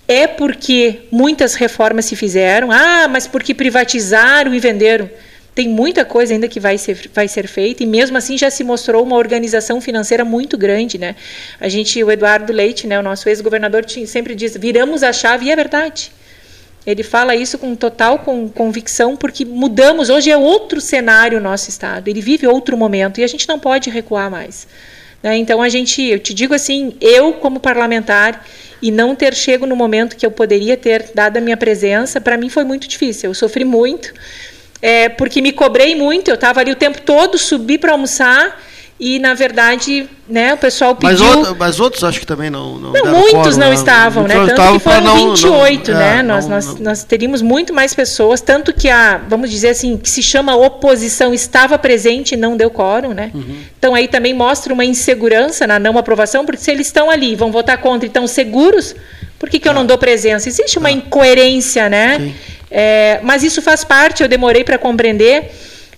[0.06, 2.74] é porque muitas reformas se fizeram.
[2.74, 5.10] Ah, mas porque privatizaram e venderam
[5.58, 8.64] tem muita coisa ainda que vai ser, vai ser feita, e mesmo assim já se
[8.64, 11.00] mostrou uma organização financeira muito grande.
[11.00, 11.16] Né?
[11.60, 15.52] A gente, o Eduardo Leite, né, o nosso ex-governador, sempre diz: viramos a chave, e
[15.52, 16.12] é verdade.
[16.86, 20.12] Ele fala isso com total com, convicção, porque mudamos.
[20.12, 23.58] Hoje é outro cenário o nosso Estado, ele vive outro momento, e a gente não
[23.58, 24.68] pode recuar mais.
[25.24, 25.38] Né?
[25.38, 28.46] Então, a gente, eu te digo assim, eu, como parlamentar,
[28.80, 32.38] e não ter chego no momento que eu poderia ter dado a minha presença, para
[32.38, 33.32] mim foi muito difícil.
[33.32, 34.14] Eu sofri muito
[34.82, 38.62] é, porque me cobrei muito, eu estava ali o tempo todo, subi para almoçar
[39.00, 41.10] e, na verdade, né, o pessoal pediu...
[41.10, 42.80] Mas, outro, mas outros acho que também não...
[42.80, 44.34] Não, não muitos não, não estavam, né?
[44.34, 46.18] Tanto que foram não, 28, não, né?
[46.18, 50.10] É, nós, nós, nós teríamos muito mais pessoas, tanto que a, vamos dizer assim, que
[50.10, 53.32] se chama oposição estava presente e não deu quórum, né?
[53.36, 53.58] Uhum.
[53.78, 57.52] Então aí também mostra uma insegurança na não aprovação, porque se eles estão ali, vão
[57.52, 58.96] votar contra e estão seguros,
[59.38, 60.50] por que, que eu não dou presença?
[60.50, 62.34] Existe uma incoerência, né?
[62.70, 65.52] É, mas isso faz parte, eu demorei para compreender,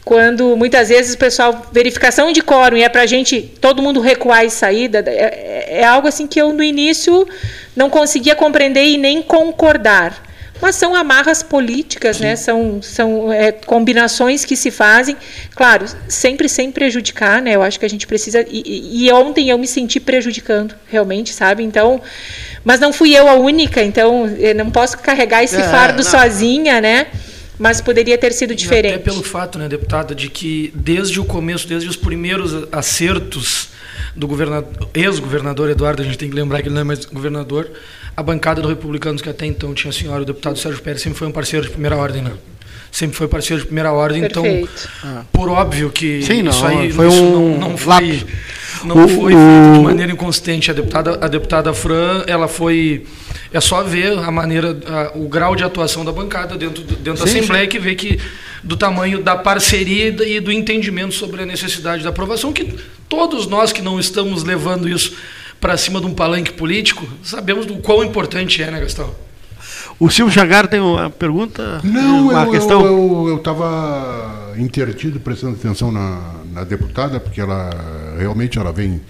[0.03, 3.99] quando muitas vezes o pessoal, verificação de quórum, e é para a gente, todo mundo
[3.99, 7.27] recuar e sair, é, é algo assim que eu no início
[7.75, 10.29] não conseguia compreender e nem concordar.
[10.61, 12.35] Mas são amarras políticas, né?
[12.35, 15.15] são, são é, combinações que se fazem,
[15.55, 17.55] claro, sempre sem prejudicar, né?
[17.55, 18.45] Eu acho que a gente precisa.
[18.49, 21.63] E, e ontem eu me senti prejudicando, realmente, sabe?
[21.63, 22.01] Então,
[22.63, 26.11] mas não fui eu a única, então eu não posso carregar esse é, fardo não.
[26.11, 27.07] sozinha, né?
[27.59, 28.95] Mas poderia ter sido diferente.
[28.95, 33.69] Até pelo fato, né, deputada, de que desde o começo, desde os primeiros acertos
[34.15, 34.27] do
[34.93, 37.69] ex-governador Eduardo, a gente tem que lembrar que ele não é mais governador,
[38.15, 41.19] a bancada do Republicanos, que até então tinha a senhora, o deputado Sérgio Pérez, sempre
[41.19, 42.31] foi um parceiro de primeira ordem, né?
[42.91, 44.89] Sempre foi parceiro de primeira ordem, então, Perfeito.
[44.99, 48.25] então, por óbvio que Sim, não, isso aí foi isso um não, não foi,
[48.83, 50.71] não foi feito de maneira inconsistente.
[50.71, 53.05] A deputada, a deputada Fran, ela foi.
[53.51, 57.23] É só ver a maneira, a, o grau de atuação da bancada dentro, dentro sim,
[57.23, 57.69] da Assembleia, sim.
[57.69, 58.19] que vê que
[58.63, 62.75] do tamanho da parceria e do entendimento sobre a necessidade da aprovação, que
[63.07, 65.15] todos nós que não estamos levando isso
[65.59, 69.13] para cima de um palanque político, sabemos do quão importante é, né, Gastão?
[69.99, 71.81] O Silvio Chagar tem uma pergunta?
[71.83, 73.27] Não, uma eu, questão?
[73.27, 77.69] eu estava intertido prestando atenção na, na, deputada, porque ela
[78.17, 79.01] realmente ela vem,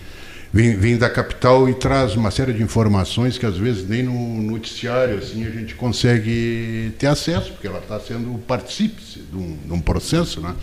[0.52, 4.42] vem, vem da capital e traz uma série de informações que às vezes nem no
[4.42, 9.74] noticiário assim, a gente consegue ter acesso, porque ela está sendo partícipe de um, de
[9.74, 10.56] um processo, né?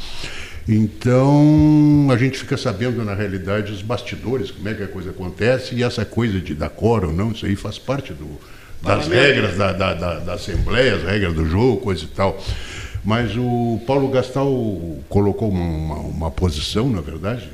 [0.69, 5.77] Então, a gente fica sabendo, na realidade, os bastidores, como é que a coisa acontece,
[5.77, 8.27] e essa coisa de dar coro ou não, isso aí faz parte do,
[8.83, 12.43] das regras da, da, da, da, Assembleia, as regras do jogo, coisa e tal.
[13.05, 14.51] Mas o Paulo Gastal
[15.09, 17.49] colocou uma, uma, uma posição, na verdade,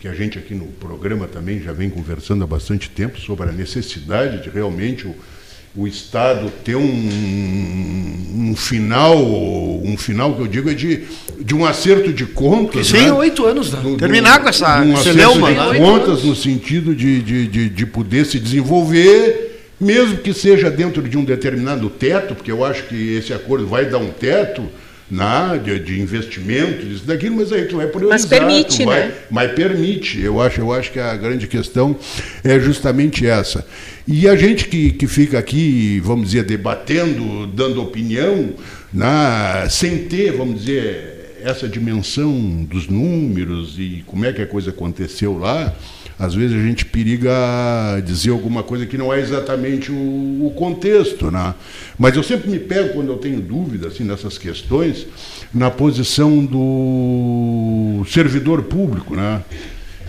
[0.00, 3.52] que a gente aqui no programa também já vem conversando há bastante tempo sobre a
[3.52, 5.14] necessidade de realmente o
[5.76, 11.02] o Estado ter um, um, final, um final que eu digo é de,
[11.38, 12.86] de um acerto de contas.
[12.86, 13.12] Sim, né?
[13.12, 13.80] oito anos, né?
[13.82, 15.78] Do, Terminar com essa um acerto de né?
[15.78, 21.18] contas no sentido de, de, de, de poder se desenvolver, mesmo que seja dentro de
[21.18, 24.62] um determinado teto, porque eu acho que esse acordo vai dar um teto,
[25.10, 28.18] na, de, de investimento, isso daquilo, mas aí tu vai priorizar.
[28.18, 29.14] Mas permite, vai, né?
[29.30, 30.20] Mas permite.
[30.20, 31.96] Eu acho, eu acho que a grande questão
[32.42, 33.64] é justamente essa.
[34.06, 38.54] E a gente que, que fica aqui, vamos dizer, debatendo, dando opinião,
[38.92, 44.70] na, sem ter, vamos dizer, essa dimensão dos números e como é que a coisa
[44.70, 45.74] aconteceu lá,
[46.18, 47.30] às vezes a gente periga
[48.04, 51.30] dizer alguma coisa que não é exatamente o, o, contexto.
[51.30, 51.54] Né?
[51.98, 55.06] Mas eu sempre me pego, quando eu tenho dúvida assim, nessas questões,
[55.52, 59.14] na posição do servidor público.
[59.14, 59.42] Né?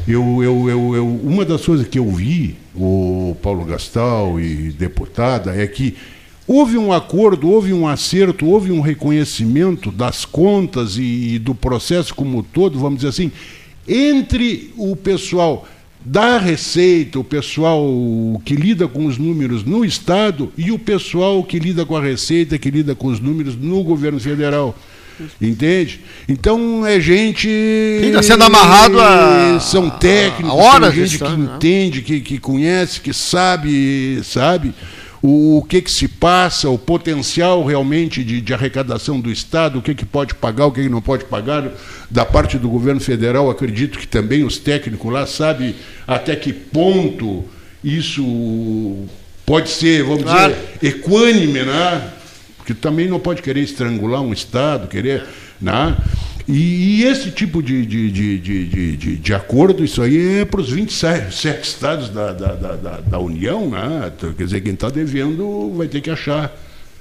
[0.08, 5.62] Eu, eu, eu, eu, uma das coisas que eu vi, o Paulo Gastal e deputada,
[5.62, 5.96] é que
[6.48, 12.16] houve um acordo, houve um acerto, houve um reconhecimento das contas e, e do processo
[12.16, 13.30] como todo, vamos dizer assim,
[13.86, 15.68] entre o pessoal
[16.04, 17.84] da Receita, o pessoal
[18.46, 22.58] que lida com os números no Estado e o pessoal que lida com a Receita,
[22.58, 24.78] que lida com os números no governo federal.
[25.42, 26.02] Entende?
[26.30, 27.50] Então é gente.
[27.50, 29.60] Está sendo amarrado a.
[29.60, 31.56] São técnicos, a horas gente que né?
[31.56, 34.74] entende, que, que conhece, que sabe, sabe
[35.22, 39.82] o, o que, que se passa, o potencial realmente de, de arrecadação do Estado, o
[39.82, 41.72] que, que pode pagar, o que, que não pode pagar.
[42.10, 45.76] Da parte do governo federal, acredito que também os técnicos lá sabem
[46.08, 47.44] até que ponto
[47.84, 49.06] isso
[49.46, 50.54] pode ser, vamos claro.
[50.54, 52.12] dizer, equânime, né?
[52.58, 55.26] Porque também não pode querer estrangular um Estado, querer.
[55.60, 55.96] Né?
[56.48, 58.38] E, e esse tipo de, de, de,
[58.96, 63.70] de, de, acordo, isso aí é para os 27 estados da, da, da, da União,
[63.70, 64.12] né?
[64.38, 66.56] Quer dizer, quem está devendo vai ter que achar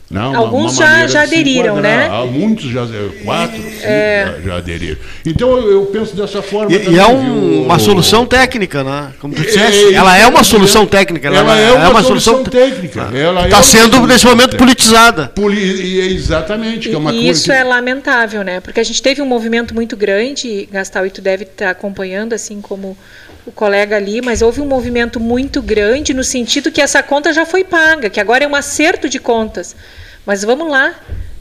[0.08, 2.08] não, Alguns uma, uma já, já aderiram, né?
[2.08, 2.86] Há muitos já,
[3.24, 4.36] quatro, é...
[4.36, 4.96] já, já, aderiram.
[5.24, 6.72] Então eu, eu, penso dessa forma.
[6.72, 9.12] E, também, e é um, uma solução técnica, né?
[9.20, 11.26] Como tu disseste, é, ela é uma solução técnica.
[11.26, 13.08] Ela, ela é, uma, é uma solução, solução técnica.
[13.12, 14.64] Ah, está é sendo, nesse momento, técnica.
[14.64, 15.26] politizada.
[15.34, 16.88] Poli exatamente.
[16.88, 17.52] Que é uma e isso que...
[17.52, 18.60] é lamentável, né?
[18.60, 22.60] Porque a gente teve um movimento muito grande, Gastal, e tu deve estar acompanhando, assim
[22.60, 22.96] como
[23.46, 27.46] o colega ali, mas houve um movimento muito grande no sentido que essa conta já
[27.46, 29.76] foi paga, que agora é um acerto de contas.
[30.26, 30.94] Mas vamos lá,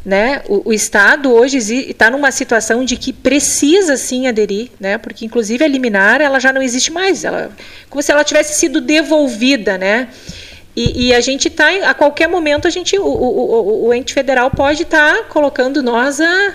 [0.05, 0.43] né?
[0.47, 4.99] O, o Estado hoje está numa situação de que precisa sim aderir, né?
[4.99, 7.49] Porque inclusive a liminar ela já não existe mais, ela
[7.89, 10.09] como se ela tivesse sido devolvida, né?
[10.75, 14.51] E, e a gente está a qualquer momento a gente o, o, o ente federal
[14.51, 16.53] pode estar tá colocando nós a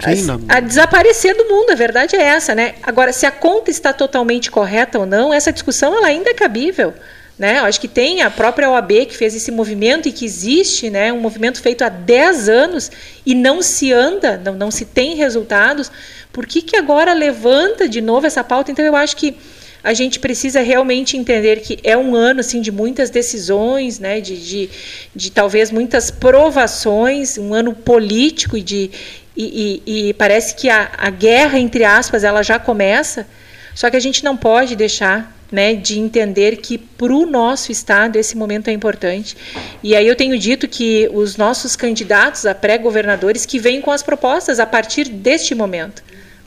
[0.00, 2.74] Sim, a, a, desaparecer do mundo, a verdade é essa, né?
[2.82, 6.94] Agora, se a conta está totalmente correta ou não, essa discussão ela ainda é cabível.
[7.38, 7.58] Né?
[7.58, 11.12] Eu acho que tem a própria OAB que fez esse movimento e que existe, né?
[11.12, 12.90] um movimento feito há 10 anos
[13.26, 15.90] e não se anda, não, não se tem resultados.
[16.32, 18.70] Por que, que agora levanta de novo essa pauta?
[18.70, 19.36] Então, eu acho que
[19.84, 24.18] a gente precisa realmente entender que é um ano assim, de muitas decisões, né?
[24.18, 24.70] de, de,
[25.14, 28.90] de talvez muitas provações, um ano político e de,
[29.36, 33.26] e, e, e parece que a, a, guerra, entre aspas, ela já começa,
[33.74, 38.16] só que a gente não pode deixar né, de entender que para o nosso Estado
[38.16, 39.36] esse momento é importante.
[39.82, 44.02] E aí eu tenho dito que os nossos candidatos a pré-governadores que venham com as
[44.02, 46.02] propostas a partir deste momento.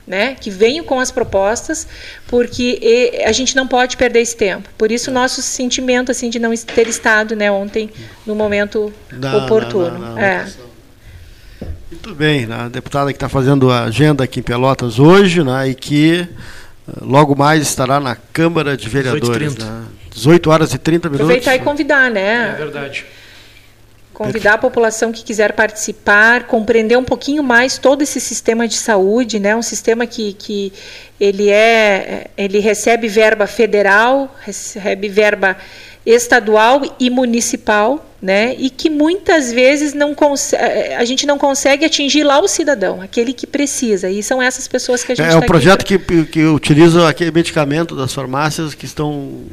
[0.08, 1.88] Né, que venham com as propostas,
[2.26, 4.68] porque a gente não pode perder esse tempo.
[4.76, 7.92] Por isso, nosso sentimento assim de não ter estado né, ontem
[8.26, 10.00] no momento não, oportuno.
[10.00, 10.48] Não, não, é.
[12.02, 12.56] Muito bem, né?
[12.56, 15.68] a deputada que está fazendo a agenda aqui em Pelotas hoje, né?
[15.68, 19.56] e que eh, logo mais estará na Câmara de Vereadores.
[19.56, 19.86] 18, né?
[20.10, 21.26] 18 horas e 30 minutos.
[21.26, 22.54] Aproveitar e convidar, né?
[22.54, 23.06] É verdade.
[24.14, 29.40] Convidar a população que quiser participar, compreender um pouquinho mais todo esse sistema de saúde,
[29.40, 29.56] né?
[29.56, 30.74] Um sistema que, que
[31.20, 35.56] ele é, ele recebe verba federal, recebe verba
[36.06, 38.56] estadual e municipal, né?
[38.58, 40.16] E que muitas vezes não
[40.54, 44.10] eh, a gente não consegue atingir lá o cidadão, aquele que precisa.
[44.10, 47.08] E são essas pessoas que a gente É, é um tá projeto que, que utiliza
[47.08, 49.44] aquele medicamento das farmácias que estão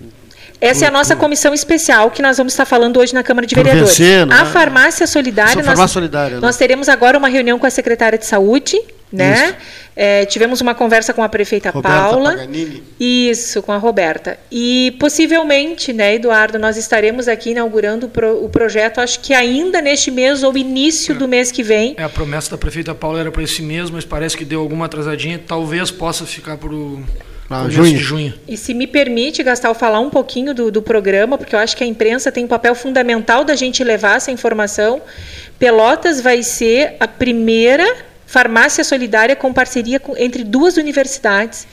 [0.60, 3.54] essa é a nossa comissão especial que nós vamos estar falando hoje na Câmara de
[3.54, 3.96] Vereadores.
[3.96, 6.40] Vencer, a Farmácia Solidária, nós, farmácia solidária, né?
[6.40, 8.80] nós teremos agora uma reunião com a secretária de Saúde,
[9.16, 9.56] né?
[9.94, 12.30] É, tivemos uma conversa com a prefeita Roberta Paula.
[12.32, 12.82] Paganini.
[13.00, 14.38] Isso, com a Roberta.
[14.50, 19.80] E possivelmente, né, Eduardo, nós estaremos aqui inaugurando o, pro, o projeto, acho que ainda
[19.80, 21.18] neste mês ou início é.
[21.18, 21.94] do mês que vem.
[21.96, 24.84] É, a promessa da prefeita Paula era para esse mês, mas parece que deu alguma
[24.84, 25.40] atrasadinha.
[25.44, 27.02] Talvez possa ficar para o
[27.48, 27.96] ah, junho.
[27.96, 28.34] de junho.
[28.46, 31.84] E se me permite, Gastal, falar um pouquinho do, do programa, porque eu acho que
[31.84, 35.00] a imprensa tem um papel fundamental da gente levar essa informação.
[35.58, 37.86] Pelotas vai ser a primeira
[38.26, 41.66] farmácia solidária com parceria com, entre duas universidades.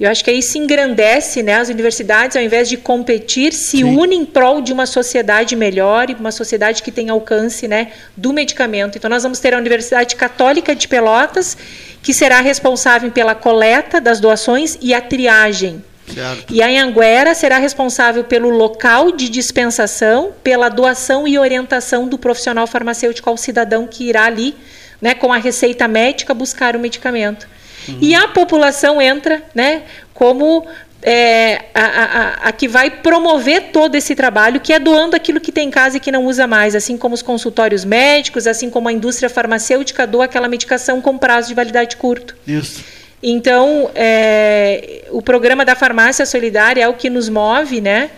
[0.00, 1.56] Eu acho que aí se engrandece, né?
[1.56, 3.84] As universidades, ao invés de competir, se Sim.
[3.84, 8.32] unem em prol de uma sociedade melhor e uma sociedade que tem alcance, né, do
[8.32, 8.96] medicamento.
[8.96, 11.56] Então nós vamos ter a Universidade Católica de Pelotas,
[12.00, 15.82] que será responsável pela coleta das doações e a triagem.
[16.14, 16.54] Certo.
[16.54, 22.66] E a Anguera será responsável pelo local de dispensação, pela doação e orientação do profissional
[22.66, 24.54] farmacêutico ao cidadão que irá ali,
[25.00, 27.48] né, com a receita médica, buscar o medicamento.
[27.88, 27.98] Uhum.
[28.00, 29.82] E a população entra né,
[30.12, 30.66] como
[31.02, 35.52] é, a, a, a, que vai promover todo esse trabalho, que é doando aquilo que
[35.52, 38.88] tem em casa e que não usa mais, assim como os consultórios médicos, assim como
[38.88, 42.36] a indústria farmacêutica doa aquela medicação com prazo de validade curto.
[42.46, 42.84] Isso.
[43.22, 48.10] Então, é, o programa da farmácia solidária é o que nos move, né?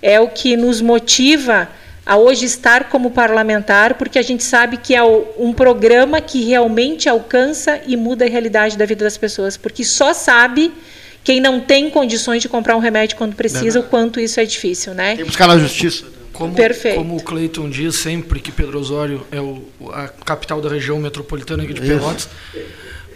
[0.00, 1.68] É o que nos motiva
[2.04, 7.08] a hoje estar como parlamentar, porque a gente sabe que é um programa que realmente
[7.08, 10.72] alcança e muda a realidade da vida das pessoas, porque só sabe
[11.22, 14.92] quem não tem condições de comprar um remédio quando precisa, o quanto isso é difícil,
[14.94, 15.08] né?
[15.08, 16.04] Tem que buscar na justiça.
[16.32, 16.96] Como, Perfeito.
[16.96, 19.62] Como o Cleiton diz sempre que Pedro Osório é o,
[19.92, 22.28] a capital da região metropolitana aqui de Pelotas,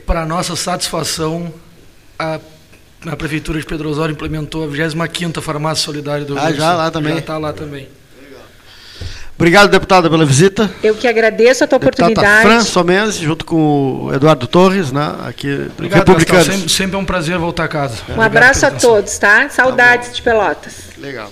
[0.06, 1.52] para nossa satisfação,
[2.18, 2.38] a,
[3.06, 6.90] a Prefeitura de Pedro Osório implementou a 25ª Farmácia Solidária do Rio Ah, já lá
[6.90, 7.14] também?
[7.14, 7.88] Já está lá também.
[9.36, 10.70] Obrigado, deputada, pela visita.
[10.82, 12.48] Eu que agradeço a tua Deputada oportunidade.
[12.48, 16.46] Fran Somense, junto com o Eduardo Torres, né, aqui Obrigado, Republicanos.
[16.46, 17.96] Sempre, sempre, é um prazer voltar a casa.
[18.08, 19.48] Um Obrigado abraço a todos, tá?
[19.50, 20.74] Saudades tá de Pelotas.
[20.96, 21.30] Legal.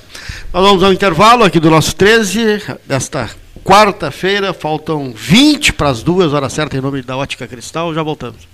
[0.52, 3.30] Nós vamos ao intervalo aqui do nosso 13, desta
[3.64, 8.53] quarta-feira, faltam 20 para as duas, horas certas, em nome da Ótica Cristal, já voltamos.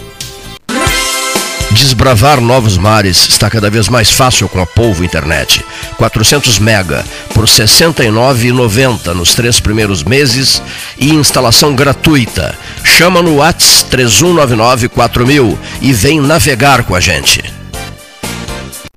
[1.73, 5.65] Desbravar novos mares está cada vez mais fácil com a Polvo Internet.
[5.97, 10.61] 400 mega por R$ 69,90 nos três primeiros meses
[10.97, 12.57] e instalação gratuita.
[12.83, 17.60] Chama no Whats 3199 4000 e vem navegar com a gente.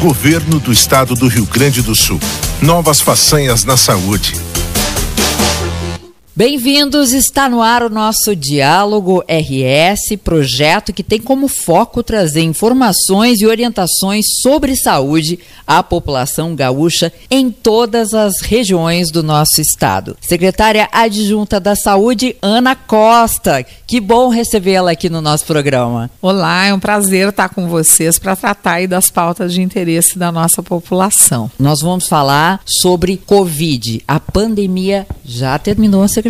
[0.00, 2.20] Governo do Estado do Rio Grande do Sul.
[2.60, 4.45] Novas façanhas na saúde.
[6.38, 13.40] Bem-vindos, está no ar o nosso Diálogo RS, projeto que tem como foco trazer informações
[13.40, 20.14] e orientações sobre saúde à população gaúcha em todas as regiões do nosso estado.
[20.20, 26.10] Secretária Adjunta da Saúde, Ana Costa, que bom recebê-la aqui no nosso programa.
[26.20, 30.30] Olá, é um prazer estar com vocês para tratar aí das pautas de interesse da
[30.30, 31.50] nossa população.
[31.58, 34.02] Nós vamos falar sobre Covid.
[34.06, 36.25] A pandemia já terminou, secretária?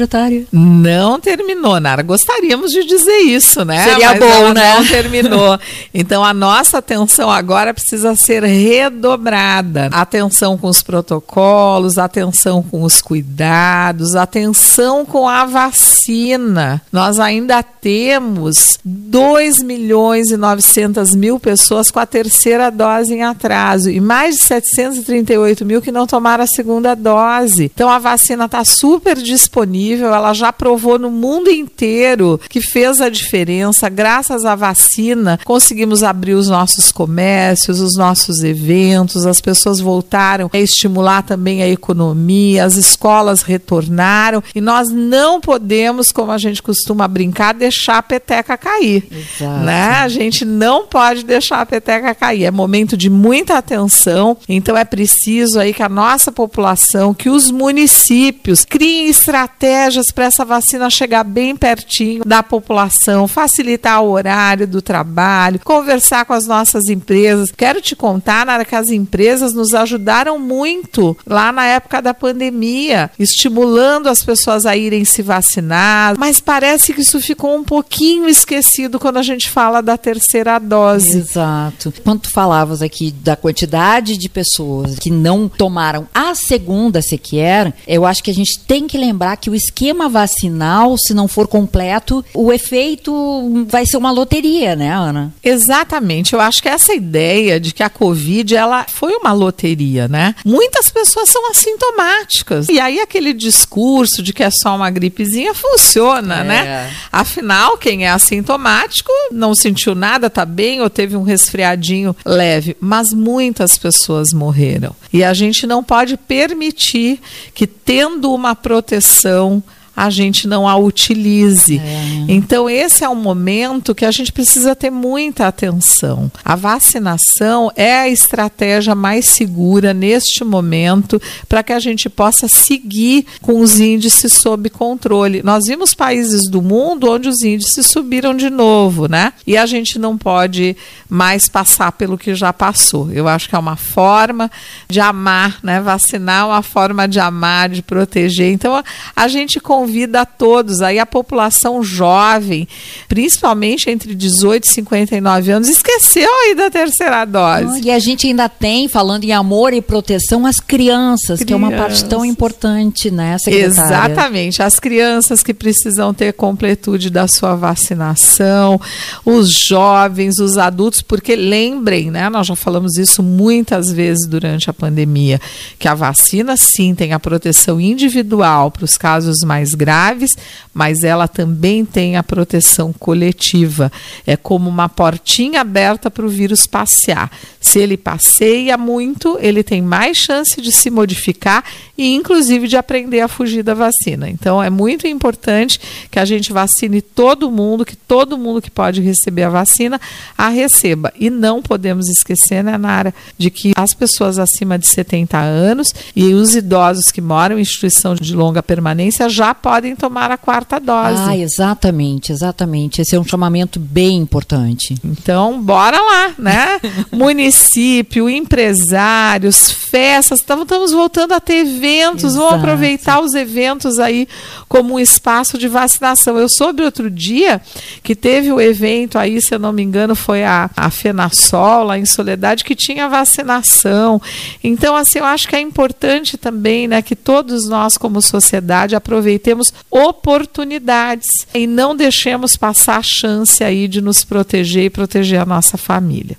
[0.53, 2.03] Não terminou, Nara.
[2.03, 3.83] Gostaríamos de dizer isso, né?
[3.85, 4.75] Seria Mas bom, né?
[4.75, 5.59] Não terminou.
[5.95, 9.89] Então a nossa atenção agora precisa ser redobrada.
[9.93, 16.83] Atenção com os protocolos, atenção com os cuidados, atenção com a vacina.
[16.93, 23.91] Nós ainda temos 2 milhões e 900 mil pessoas com a terceira dose em atraso
[23.91, 27.71] e mais de 738 mil que não tomaram a segunda dose.
[27.75, 33.09] Então a vacina está super disponível, ela já provou no mundo inteiro que fez a
[33.09, 33.89] diferença.
[33.89, 40.59] Graças à vacina, conseguimos abrir os nossos comércios, os nossos eventos, as pessoas voltaram a
[40.59, 47.07] estimular também a economia, as escolas retornaram e nós não podemos, como a gente costuma
[47.07, 49.07] brincar, deixar a peteca cair.
[49.11, 49.65] Exato.
[49.65, 49.91] Né?
[49.91, 52.45] A gente não pode deixar a peteca cair.
[52.45, 57.51] É momento de muita atenção, então é preciso aí que a nossa população, que os
[57.51, 59.76] municípios criem estratégias
[60.15, 66.33] para essa vacina chegar bem pertinho da população, facilitar o horário do trabalho, conversar com
[66.33, 67.51] as nossas empresas.
[67.51, 73.11] Quero te contar, Nara, que as empresas nos ajudaram muito lá na época da pandemia,
[73.19, 78.99] estimulando as pessoas a irem se vacinar, mas parece que isso ficou um pouquinho esquecido
[78.99, 81.19] quando a gente fala da terceira dose.
[81.19, 81.93] Exato.
[82.03, 88.05] Quando tu falavas aqui da quantidade de pessoas que não tomaram a segunda sequer, eu
[88.05, 92.25] acho que a gente tem que lembrar que o esquema vacinal, se não for completo,
[92.35, 95.33] o efeito vai ser uma loteria, né, Ana?
[95.43, 96.33] Exatamente.
[96.35, 100.35] Eu acho que essa ideia de que a Covid ela foi uma loteria, né?
[100.45, 102.69] Muitas pessoas são assintomáticas.
[102.69, 106.45] E aí aquele discurso de que é só uma gripezinha funciona, É.
[106.45, 106.91] né?
[107.11, 113.13] Afinal, quem é assintomático não sentiu nada, tá bem ou teve um resfriadinho leve, mas
[113.13, 114.95] muitas pessoas morreram.
[115.13, 117.21] E a gente não pode permitir
[117.55, 119.56] que tendo uma proteção
[119.97, 121.81] a gente não a utilize.
[122.29, 126.31] Então, esse é um momento que a gente precisa ter muita atenção.
[126.45, 133.25] A vacinação é a estratégia mais segura neste momento para que a gente possa seguir
[133.41, 135.43] com os índices sob controle.
[135.43, 139.33] Nós vimos países do mundo onde os índices subiram de novo, né?
[139.47, 140.77] E a gente não pode
[141.09, 143.11] mais passar pelo que já passou.
[143.13, 144.51] Eu acho que é uma forma
[144.89, 145.81] de amar, né?
[145.81, 148.53] Vacinar é uma forma de amar, de proteger.
[148.53, 148.85] Então, a,
[149.15, 152.67] a gente convida a todos, aí a população jovem,
[153.09, 157.81] principalmente entre 18 e 59 anos, esqueceu aí da terceira dose.
[157.83, 161.71] E a gente ainda tem, falando em amor e proteção, as crianças, que é uma
[161.71, 164.13] parte tão importante, né, secretária?
[164.13, 164.61] Exatamente.
[164.61, 168.81] As crianças que precisam ter completude da sua vacinação,
[169.25, 172.29] os jovens, os adultos, porque lembrem, né?
[172.29, 175.41] Nós já falamos isso muitas vezes durante a pandemia,
[175.79, 180.31] que a vacina sim tem a proteção individual para os casos mais graves,
[180.75, 183.93] mas ela também tem a proteção coletiva.
[184.27, 187.31] É como uma portinha aberta para o vírus passear.
[187.61, 191.63] Se ele passeia muito, ele tem mais chance de se modificar
[191.97, 194.29] e, inclusive, de aprender a fugir da vacina.
[194.29, 199.01] Então, é muito importante que a gente vacine todo mundo, que todo mundo que pode
[199.01, 200.01] receber a vacina
[200.37, 201.13] a receba.
[201.19, 206.35] E não podemos esquecer, né, Nara, de que as pessoas acima de 70 anos e
[206.35, 211.21] os idosos que moram em instituição de longa permanência já podem tomar a quarta dose.
[211.27, 213.03] Ah, exatamente, exatamente.
[213.03, 214.95] Esse é um chamamento bem importante.
[215.05, 216.81] Então, bora lá, né?
[217.11, 222.65] Município, empresários, festas, estamos voltando a ter eventos, vamos Exato.
[222.65, 224.29] aproveitar os eventos aí
[224.69, 226.39] como um espaço de vacinação.
[226.39, 227.61] Eu soube outro dia
[228.05, 231.99] que teve o evento aí, se eu não me engano, foi a, a FenaSol, lá
[231.99, 234.23] em Soledade, que tinha vacinação.
[234.63, 239.56] Então, assim, eu acho que é importante também, né, que todos nós, como sociedade, aproveitemos
[239.91, 245.77] oportunidades e não deixemos passar a chance aí de nos proteger e proteger a nossa
[245.77, 246.37] família.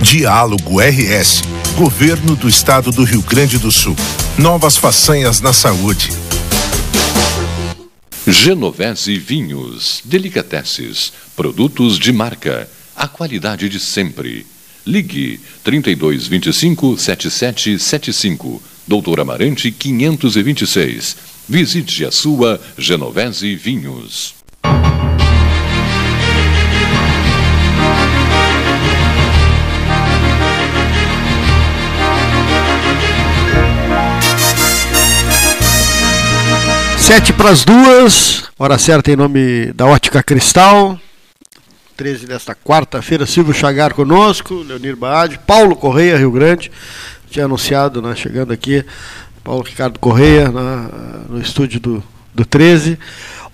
[0.00, 1.42] Diálogo RS.
[1.76, 3.96] Governo do Estado do Rio Grande do Sul.
[4.38, 6.10] Novas façanhas na saúde.
[8.26, 14.46] Genovese Vinhos, Delicateces, produtos de marca, a qualidade de sempre.
[14.84, 21.16] Ligue 3225 7775, Doutor Amarante 526.
[21.48, 24.34] Visite a sua Genovese Vinhos.
[36.98, 40.98] Sete para as duas, hora certa em nome da Ótica Cristal.
[41.96, 46.72] 13 desta quarta-feira, Silvio Chagar conosco, Leonir Baade, Paulo Correia, Rio Grande.
[47.30, 48.84] Tinha anunciado, né, chegando aqui,
[49.46, 50.88] Paulo Ricardo Correia, né,
[51.28, 52.02] no estúdio do,
[52.34, 52.98] do 13.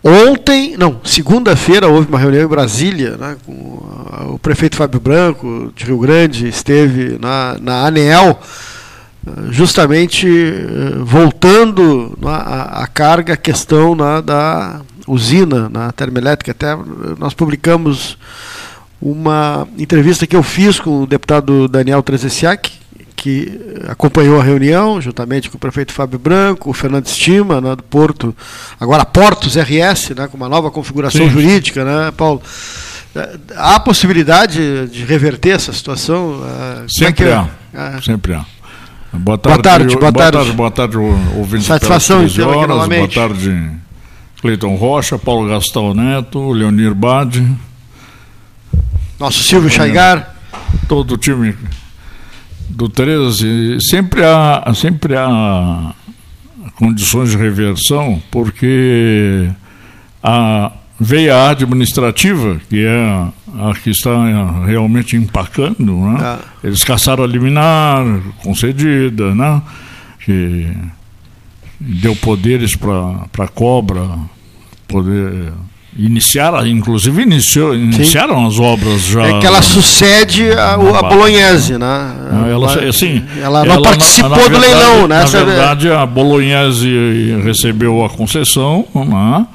[0.02, 3.52] Ontem, não, segunda-feira, houve uma reunião em Brasília, né, com
[4.32, 8.40] o prefeito Fábio Branco, de Rio Grande, esteve na, na ANEEL,
[9.50, 16.52] justamente eh, voltando né, a, a carga, a questão né, da usina na termoelétrica.
[16.52, 16.74] Até
[17.18, 18.16] nós publicamos
[18.98, 22.81] uma entrevista que eu fiz com o deputado Daniel Trezessiak,
[23.22, 23.56] que
[23.88, 28.34] acompanhou a reunião, juntamente com o prefeito Fábio Branco, o Fernando Estima, né, do Porto,
[28.80, 31.30] agora Portos RS, né, com uma nova configuração Sim.
[31.30, 32.42] jurídica, né, Paulo?
[33.14, 36.42] Eh, Há possibilidade de reverter essa situação?
[36.44, 37.32] Eh, é Sempre é?
[37.34, 37.48] há.
[37.72, 38.00] Ah.
[38.02, 38.44] Sempre há.
[39.12, 40.52] Boa Boa tarde, boa tarde.
[40.52, 43.70] boa tarde, o- ouvinte Satisfação pelas em tê-lo 13 aqui horas, Boa tarde,
[44.40, 47.46] Cleiton Rocha, Paulo Gastão Neto, Leonir Bade.
[49.20, 50.34] Nosso Silvio Chaigar.
[50.88, 51.54] Todo o time
[52.68, 53.78] do 13.
[53.80, 55.94] Sempre há, sempre há
[56.76, 59.48] condições de reversão, porque
[60.22, 66.38] a veia administrativa, que é a que está realmente empacando, né?
[66.62, 68.04] eles caçaram a liminar
[68.42, 69.62] concedida, né?
[70.24, 70.70] que
[71.80, 74.08] deu poderes para a cobra
[74.86, 75.52] poder
[75.98, 79.26] iniciar, inclusive iniciou, iniciaram as obras já.
[79.26, 82.16] É que ela sucede a, a Bolognese, né?
[82.32, 85.16] Não, ela, assim, ela não na- participou na do verdade- leilão, né?
[85.16, 86.88] Na Essa- verdade, a Bolognese
[87.44, 89.46] recebeu a concessão, né?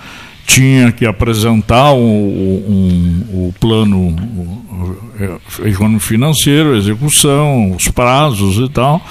[0.45, 9.01] tinha que apresentar o, o plano o- econômico financeiro, execução, os prazos e tal.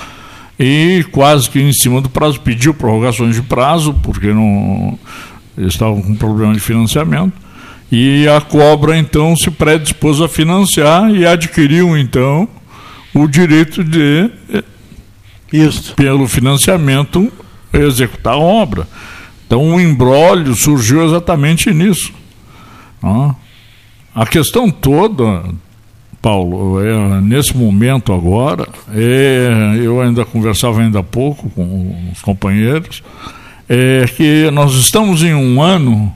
[0.59, 4.99] E quase que em cima do prazo pediu prorrogações de prazo, porque não
[5.57, 7.33] eles estavam com problema de financiamento.
[7.91, 12.49] E a cobra então se predispôs a financiar e adquiriu então
[13.15, 14.31] o direito de
[15.53, 15.95] Isso.
[15.95, 17.33] pelo financiamento
[17.73, 18.89] executar a obra.
[19.47, 22.13] Então o embrólio surgiu exatamente nisso.
[24.15, 25.45] A questão toda,
[26.21, 33.03] Paulo, é, nesse momento agora, é, eu ainda conversava ainda há pouco com os companheiros,
[33.69, 36.13] é que nós estamos em um ano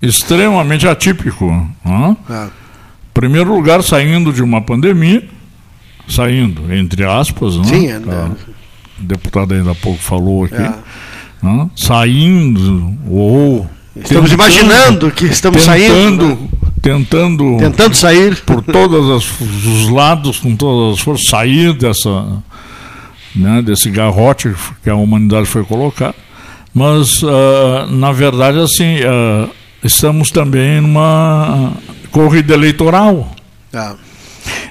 [0.00, 1.66] extremamente atípico.
[1.84, 2.48] Ah.
[3.14, 5.22] Primeiro lugar, saindo de uma pandemia,
[6.08, 7.64] saindo, entre aspas, né?
[7.64, 8.30] Sim, é, Ah,
[9.00, 10.72] o deputado ainda há pouco falou aqui, É.
[11.42, 11.70] né?
[11.76, 16.38] saindo ou Estamos tentando- imaginando que estamos saindo, né?
[16.80, 19.30] tentando, Tentando sair por todos
[19.66, 22.42] os lados, com todas as forças, sair dessa,
[23.36, 26.14] né, desse garrote que a humanidade foi colocar.
[26.74, 29.48] Mas, ah, na verdade, assim, ah,
[29.84, 31.72] estamos também numa
[32.10, 33.34] corrida eleitoral.
[33.72, 33.94] Ah.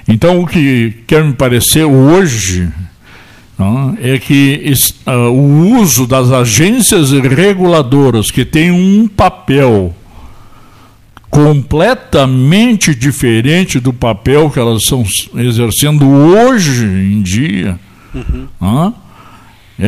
[0.08, 2.68] Então, o que quer me parecer hoje
[4.02, 4.72] é que
[5.06, 9.94] ah, o uso das agências reguladoras, que têm um papel
[11.30, 15.02] completamente diferente do papel que elas estão
[15.36, 17.78] exercendo hoje em dia,
[18.60, 18.92] né,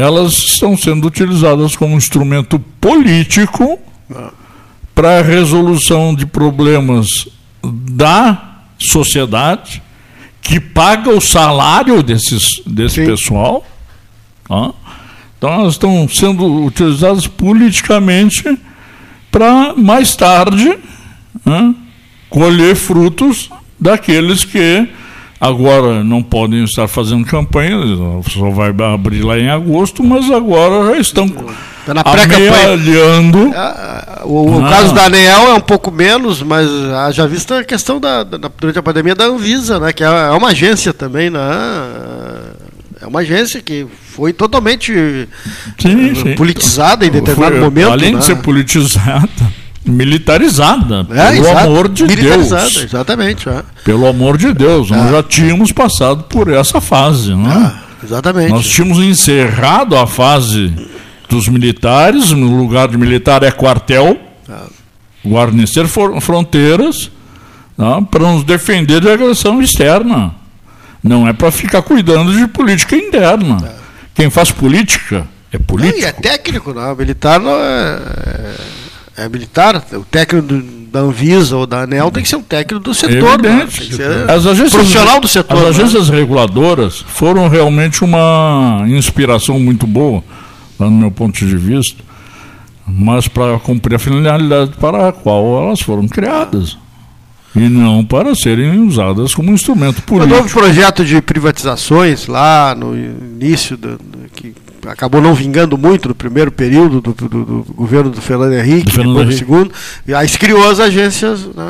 [0.01, 3.78] elas estão sendo utilizadas como instrumento político
[4.95, 7.28] para a resolução de problemas
[7.62, 9.82] da sociedade
[10.42, 13.64] que paga o salário desses, desse pessoal.
[14.49, 14.72] tá?
[15.38, 18.59] Então elas estão sendo utilizadas politicamente
[19.30, 20.78] para mais tarde
[21.45, 21.74] né,
[22.28, 24.88] colher frutos daqueles que
[25.49, 27.76] agora não podem estar fazendo campanha,
[28.30, 31.28] só vai abrir lá em agosto, mas agora já estão
[31.86, 32.78] Tá na pré-campanha.
[34.24, 34.70] O, o Ah.
[34.70, 36.66] caso da ANEEL é um pouco menos, mas
[37.14, 39.92] já vista a questão da, da- durante a pandemia da Anvisa, né?
[39.92, 41.40] Que é é uma agência também, né?
[43.03, 44.92] É uma agência que foi totalmente
[45.78, 46.34] Sim, eh, sim.
[46.36, 47.90] politizada em determinado Foi, momento.
[47.92, 48.18] Além né?
[48.20, 49.28] de ser politizada,
[49.85, 52.85] militarizada, É, pelo exato, amor de militarizada, Deus.
[52.85, 53.49] Exatamente.
[53.49, 53.62] é.
[53.85, 57.72] Pelo amor de Deus, nós já tínhamos passado por essa fase, né?
[58.03, 58.51] exatamente.
[58.51, 60.72] Nós tínhamos encerrado a fase
[61.28, 64.18] dos militares, no lugar de militar é quartel,
[65.26, 67.11] guarnecer for- fronteiras,
[67.76, 70.35] né, para nos defender de agressão externa.
[71.03, 73.74] Não é para ficar cuidando de política interna.
[74.14, 76.01] Quem faz política é Não, político.
[76.01, 76.93] e é técnico, não.
[76.93, 77.99] O militar não é,
[79.16, 79.82] é, militar.
[79.92, 83.42] O técnico do- da Anvisa ou da ANEL tem que ser um técnico do setor.
[83.42, 83.66] né?
[84.28, 85.56] As agências, profissional do setor.
[85.56, 85.82] As né?
[85.82, 90.22] agências reguladoras foram realmente uma inspiração muito boa,
[90.78, 92.00] lá no meu ponto de vista,
[92.86, 96.76] mas para cumprir a finalidade para a qual elas foram criadas.
[97.56, 100.36] E não para serem usadas como instrumento político.
[100.36, 104.52] houve projeto de privatizações lá no início, do, do- que
[104.89, 108.91] acabou não vingando muito no primeiro período do, do- do governo do Fernando Henrique, Do
[108.93, 109.39] Fernando depois do Henrique.
[109.39, 109.72] segundo,
[110.07, 111.45] e aí se criou as agências.
[111.47, 111.64] né?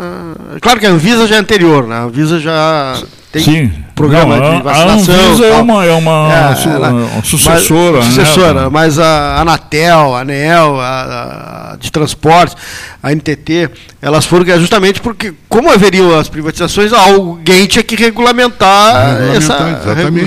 [0.60, 1.96] Claro que a Anvisa já é anterior, né?
[1.96, 3.00] a Anvisa já
[3.32, 3.72] tem Sim.
[3.94, 5.14] Programa Não, de vacinação.
[5.14, 7.98] A Anvisa é uma, é uma su- ela- uma sucessora.
[7.98, 8.10] mas, né?
[8.24, 12.56] sucessora, mas a Anatel, a ANEEL, a, a de transportes,
[13.02, 13.70] a NTT,
[14.02, 19.58] elas foram justamente porque, como haveriam as privatizações, alguém tinha que regulamentar, essa,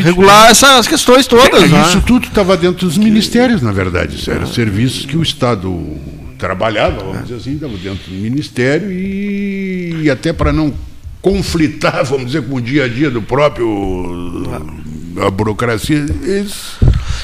[0.03, 1.63] regular essas questões todas.
[1.63, 1.83] É, né?
[1.87, 4.15] Isso tudo estava dentro dos ministérios, na verdade.
[4.15, 5.97] Isso Eram serviços que o Estado
[6.37, 10.71] trabalhava, vamos dizer assim, estava dentro do ministério e, e até para não
[11.31, 14.45] conflitar, vamos dizer, com o dia a dia do próprio
[15.25, 16.53] a burocracia, eles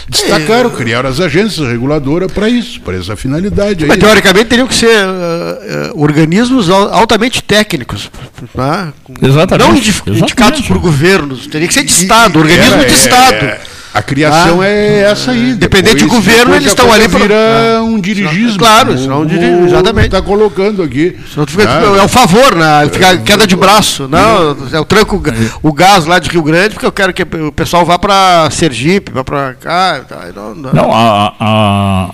[0.10, 3.86] destacaram, criaram as agências reguladoras para isso, para essa finalidade.
[3.86, 4.02] Mas, aí.
[4.02, 8.10] teoricamente teriam que ser eh, organismos al- altamente técnicos,
[8.56, 8.92] né?
[9.22, 10.22] Exatamente, não indi- exatamente.
[10.24, 13.46] indicados por governos, teria que ser de Estado, organismo Era, de é, Estado.
[13.46, 13.62] é,
[13.94, 15.52] a criação Ah, é essa aí.
[15.52, 17.36] Independente de Depois- governo, eles estão ali pra- vira
[17.78, 17.84] Ah.
[17.84, 18.58] um dirigismo.
[18.60, 20.06] Claro, senão um diri- exatamente.
[20.08, 21.16] Está colocando aqui.
[21.48, 22.90] Fica- Ah, é o favor, né?
[22.92, 24.08] Fica queda de braço.
[24.08, 27.24] Não, eu tranco o ga- o gás lá de Rio Grande porque eu quero que
[27.24, 30.02] o pessoal vá para Sergipe, vá para cá.
[30.08, 30.74] tá, Não, não.
[30.74, 32.10] Não, a, a,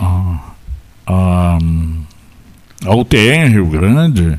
[1.07, 1.57] a, a,
[2.87, 4.37] a UTE em Rio Grande,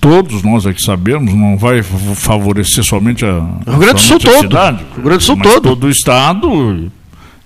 [0.00, 4.40] todos nós aqui sabemos, não vai favorecer somente a, Rio Grande Sul todo.
[4.40, 5.60] cidade, Rio Grande Sul todo.
[5.60, 6.90] todo o estado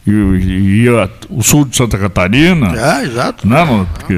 [0.06, 2.72] e, e- e a- o sul de Santa Catarina.
[2.76, 3.46] É, exato.
[3.48, 4.14] Né, nós- porque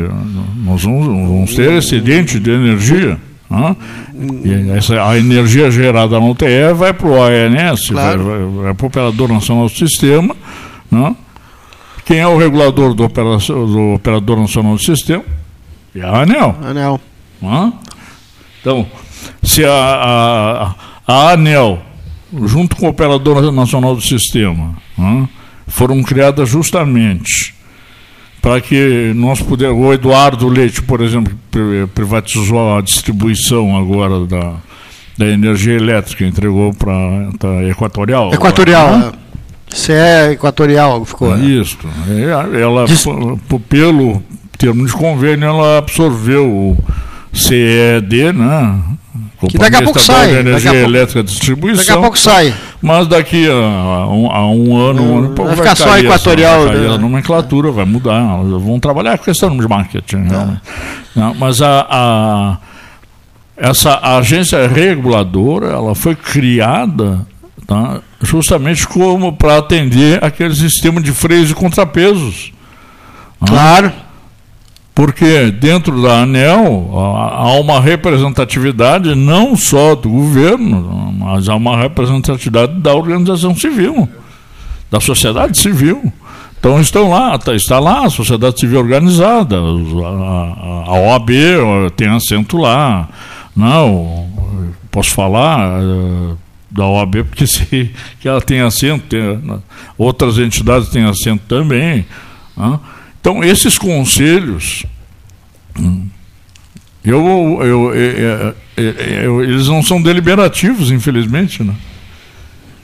[0.64, 3.18] nós vamos, vamos ter excedente de energia.
[3.48, 3.76] né?
[4.76, 8.24] Essa, a energia gerada na UTE vai para o ANS, Claro.
[8.24, 10.34] vai, vai, vai para o Operador Nacional do Sistema.
[10.90, 11.14] Né?
[12.04, 15.22] Quem é o regulador do, operação, do Operador Nacional do Sistema?
[15.94, 16.56] É a ANEL.
[16.62, 17.00] ANEL.
[17.40, 17.72] Né?
[18.66, 18.84] Então,
[19.44, 20.74] se a, a,
[21.06, 21.78] a ANEL,
[22.46, 25.28] junto com o Operador Nacional do Sistema, né,
[25.68, 27.54] foram criadas justamente
[28.42, 29.80] para que nós pudermos.
[29.86, 34.54] O Eduardo Leite, por exemplo, pri- privatizou a distribuição agora da,
[35.16, 38.34] da energia elétrica, entregou para a Equatorial.
[38.34, 38.86] Equatorial.
[38.88, 39.12] agora, né?
[39.22, 39.26] é.
[39.76, 41.36] Se é equatorial ficou.
[41.36, 41.44] né?
[41.44, 41.78] Isso.
[42.08, 42.84] É, Ela,
[43.68, 44.20] pelo
[44.58, 46.76] termo de convênio, ela absorveu
[47.36, 48.80] CED, né?
[49.48, 51.76] Que daqui a pouco sai, de daqui a Energia pouco- Elétrica e Distribuição.
[51.84, 52.54] daqui a pouco sai.
[52.80, 56.00] Mas daqui a, a um, a um ano, um ano pouco vai ficar só essa-
[56.00, 56.94] equatorial, vai cair né?
[56.94, 58.20] a nomenclatura, vai mudar.
[58.42, 60.24] Vão trabalhar com questão de marketing.
[60.28, 60.60] Realmente.
[61.14, 62.56] Não, mas a, a-
[63.56, 67.26] essa agência reguladora ela foi criada
[67.66, 72.52] tá, justamente como para atender aquele sistema de freios e contrapesos.
[73.46, 73.92] Claro.
[74.96, 82.72] Porque dentro da ANEL há uma representatividade não só do governo, mas há uma representatividade
[82.80, 84.08] da organização civil,
[84.90, 86.10] da sociedade civil.
[86.58, 91.30] Então estão lá, tá- está lá a sociedade civil organizada, a, OAB
[91.94, 93.06] tem assento lá.
[93.54, 94.26] Não,
[94.90, 96.34] posso falar eh,
[96.70, 99.60] da OAB porque sei que ela tem assento, tem,
[99.98, 102.06] outras entidades têm assento também.
[102.56, 102.80] né?
[103.28, 104.84] Então, esses conselhos,
[105.76, 106.06] hum,
[107.04, 107.26] eu,
[107.60, 108.84] eu, eu- eu-
[109.24, 111.74] eu- eles não são deliberativos, infelizmente, né?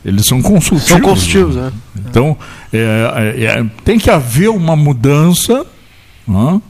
[0.04, 0.88] Eles são consultivos.
[0.88, 1.72] São consultivos, né?
[1.96, 2.36] Então,
[2.72, 5.64] é, é, é, tem que haver uma mudança
[6.26, 6.60] né?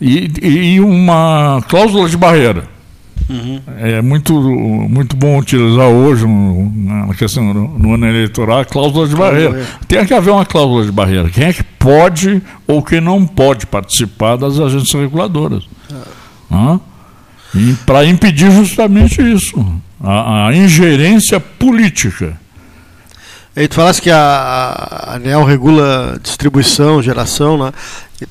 [0.00, 2.68] E, e uma cláusula de barreira.
[3.28, 3.60] Uhum.
[3.78, 9.16] É muito, muito bom utilizar hoje, na questão no, no ano eleitoral, a cláusula de
[9.16, 9.50] barreira.
[9.50, 9.70] barreira.
[9.88, 11.30] Tem que haver uma cláusula de barreira.
[11.30, 15.64] Quem é que pode ou quem não pode participar das agências reguladoras?
[16.50, 16.78] Ah.
[17.86, 19.64] Para impedir justamente isso,
[20.02, 22.38] a, a ingerência política.
[23.56, 27.72] E tu falasse que a, a ANEL regula distribuição, geração, né?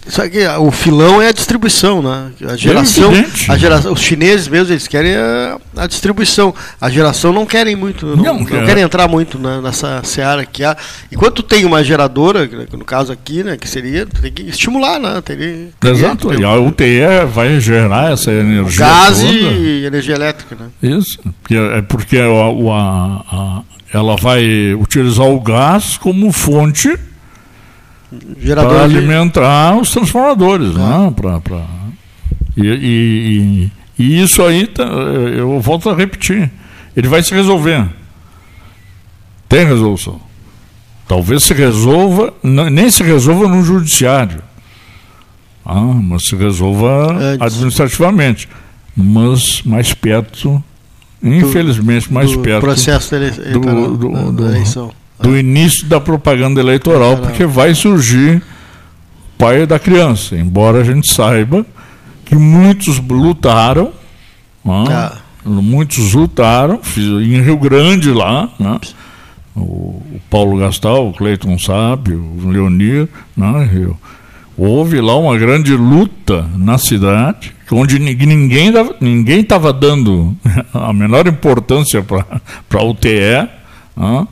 [0.08, 2.32] Só que o filão é a distribuição, né?
[2.50, 3.12] A geração,
[3.50, 6.56] a geração, os chineses mesmo eles querem a, a distribuição.
[6.80, 8.66] A geração não querem muito, não, Não, não quer.
[8.66, 10.76] querem entrar muito né, nessa seara que há.
[11.12, 15.22] Enquanto tem uma geradora, no caso aqui, né, que seria, tem que estimular, né?
[15.22, 16.30] Teria, Exato.
[16.30, 18.86] teria- E a UTE vai gerar essa energia.
[18.86, 19.32] gás toda.
[19.32, 20.68] e energia elétrica, né?
[20.82, 23.62] Isso, porque é porque a, a- a-
[23.94, 26.98] ela vai utilizar o gás como fonte
[28.64, 31.14] Para de- alimentar os transformadores, né?
[31.16, 31.66] Pra, pra-
[32.56, 36.52] E, e- e- isso aí, tá- eu volto a repetir,
[36.96, 37.88] ele vai se resolver.
[39.50, 40.20] Tem resolução.
[41.08, 44.42] Talvez se resolva, nem se resolva no judiciário,
[45.66, 48.48] ah, mas se resolva administrativamente,
[48.96, 50.64] mas mais perto,
[51.22, 54.92] infelizmente mais do perto processo eleitoral, do, do- da- do- eleição.
[55.20, 58.42] Do início da propaganda eleitoral, porque vai surgir
[59.38, 61.66] pai da criança, embora a gente saiba
[62.26, 63.92] que muitos lutaram,
[64.64, 64.84] né?
[65.46, 68.80] muitos lutaram, em Rio Grande lá, né?
[69.56, 73.70] o, Paulo Gastal, o Cleiton sabe, o Leonir, né?
[74.56, 80.36] Houve lá uma grande luta na cidade, onde ni- ninguém ninguém estava dando
[80.74, 82.26] a menor importância para
[82.80, 83.48] a UTE,
[83.98, 84.28] né?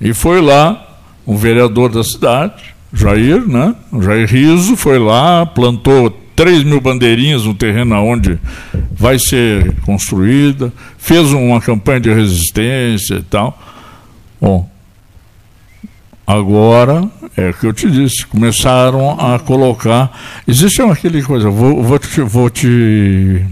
[0.00, 3.74] E foi lá o vereador da cidade, Jair, né?
[4.00, 8.38] Jair Riso foi lá, plantou 3 mil bandeirinhas no terreno onde
[8.92, 13.58] vai ser construída, fez uma campanha de resistência e tal.
[14.40, 14.68] Bom,
[16.26, 20.12] agora é o que eu te disse, começaram a colocar.
[20.46, 22.20] Existe aquele coisa, vou, vou te.
[22.20, 23.44] Vou te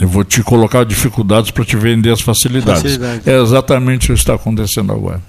[0.00, 2.82] eu vou te colocar dificuldades para te vender as facilidades.
[2.82, 3.26] Facilidades.
[3.26, 5.20] É exatamente o que está acontecendo agora.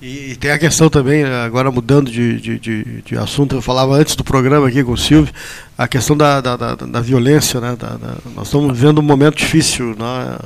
[0.00, 3.96] E, e tem a questão também, agora mudando de, de, de, de assunto, eu falava
[3.96, 5.34] antes do programa aqui com o Silvio,
[5.76, 7.76] a questão da, da, da, da violência, né?
[8.36, 10.36] Nós estamos vivendo um momento difícil né?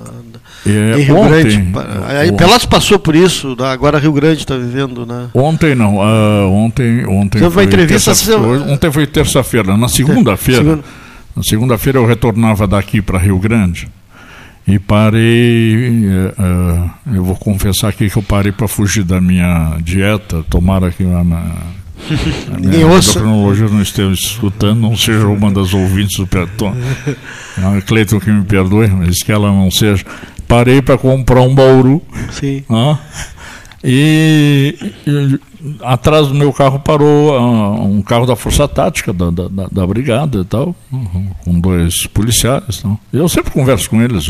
[0.66, 1.62] É, em Rio ontem- Grande.
[1.72, 1.86] Pa-
[2.18, 3.66] Aí Pelotas passou por isso, né?
[3.66, 5.28] agora Rio Grande está vivendo, né?
[5.34, 9.76] Ontem não, ah, ontem, ontem foi entrevista terça- hoje- ontem foi terça-feira.
[9.76, 10.84] Na segunda-feira, Segunda.
[11.36, 13.88] Na segunda-feira eu retornava daqui para Rio Grande
[14.66, 16.06] e parei.
[16.38, 20.44] eh, eu vou confessar aqui que eu parei para fugir da minha dieta.
[20.48, 21.56] Tomara que a, minha-
[22.54, 22.82] a minha
[23.22, 26.74] endocrinologia não esteja escutando, não seja uma das ouvintes do Perton.
[27.58, 30.04] A Cleiton que me perdoe, mas que ela não seja.
[30.46, 32.02] Parei para comprar um bauru.
[32.30, 32.62] Sim.
[32.68, 32.98] Ah,
[33.82, 34.76] e,
[35.06, 35.40] e
[35.82, 39.86] atrás do meu carro parou ah, um carro da Força Tática, da, da, da- da
[39.86, 42.80] Brigada e tal, uhum, com dois policiais.
[42.82, 42.98] Tal.
[43.12, 44.28] Eu sempre converso com eles.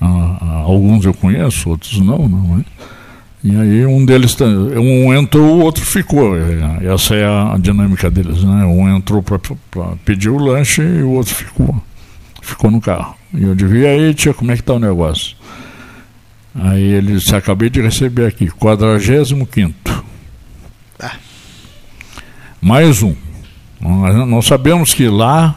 [0.00, 2.28] ah, ah, alguns eu conheço, outros não.
[2.28, 2.64] não é?
[3.46, 6.34] E aí um deles, tá- um entrou, o outro ficou.
[6.36, 8.42] É, Essa é a, dinâmica deles.
[8.42, 8.64] Né?
[8.64, 9.38] Um entrou para
[10.04, 11.76] pedir o lanche e o outro ficou.
[12.40, 13.14] Ficou no carro.
[13.34, 15.36] E eu e aí, tia, como é que tá o negócio?
[16.54, 19.74] Aí ele disse, acabei de receber aqui, 45
[22.60, 23.14] Mais um.
[23.80, 25.54] Nós nós sabemos que lá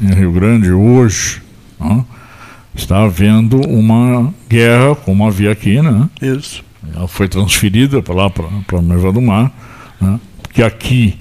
[0.00, 1.42] em Rio Grande, hoje,
[1.78, 2.02] ó,
[2.74, 6.08] está havendo uma guerra, como havia aqui, né?
[6.22, 6.64] Isso.
[6.94, 9.52] Ela foi transferida para lá, para a Noiva do Mar,
[10.00, 10.20] né?
[10.42, 11.18] porque aqui,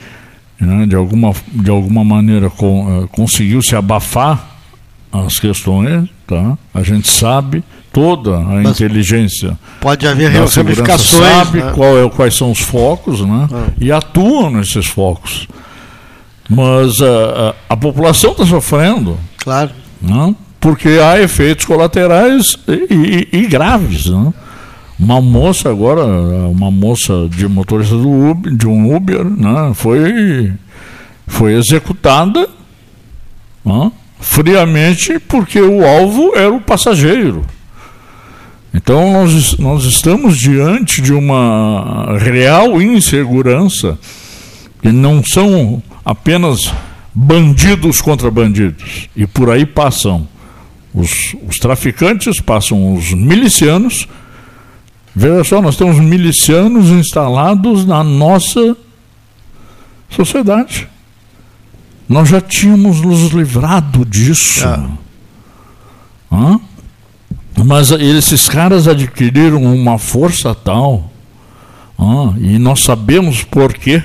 [0.59, 4.55] né, de, alguma, de alguma maneira, com, eh, conseguiu se abafar
[5.11, 6.57] as questões, tá?
[6.73, 7.63] A gente sabe
[7.95, 11.71] toda a Mas inteligência pode haver ramificações, sabe né?
[11.73, 13.47] qual é, quais são os focos, né?
[13.79, 15.47] E atuam nesses focos.
[16.49, 19.17] Mas a, a, a população está sofrendo.
[19.37, 19.71] Claro.
[20.01, 20.35] Né?
[20.59, 24.07] Porque há efeitos colaterais e, e- e graves.
[24.07, 24.33] Né?
[24.99, 29.71] Uma moça agora, uma moça de motorista do Uber, de um Uber, né?
[29.73, 30.51] foi,
[31.25, 32.49] foi executada
[33.63, 33.89] né?
[34.19, 37.45] friamente porque o alvo era o passageiro.
[38.75, 43.97] Então nós, nós estamos diante de uma real insegurança
[44.83, 46.73] e não são apenas
[47.13, 49.07] bandidos contra bandidos.
[49.15, 50.27] E por aí passam
[50.93, 54.09] os, os traficantes, passam os milicianos.
[55.15, 58.75] Veja só, nós temos milicianos instalados na nossa
[60.09, 60.89] sociedade.
[62.09, 64.67] nós já tínhamos nos livrado disso.
[66.29, 66.59] Hã?
[67.63, 71.09] Mas esses caras adquiriram uma força tal,
[71.99, 72.35] hã?
[72.39, 74.03] e nós sabemos por quê.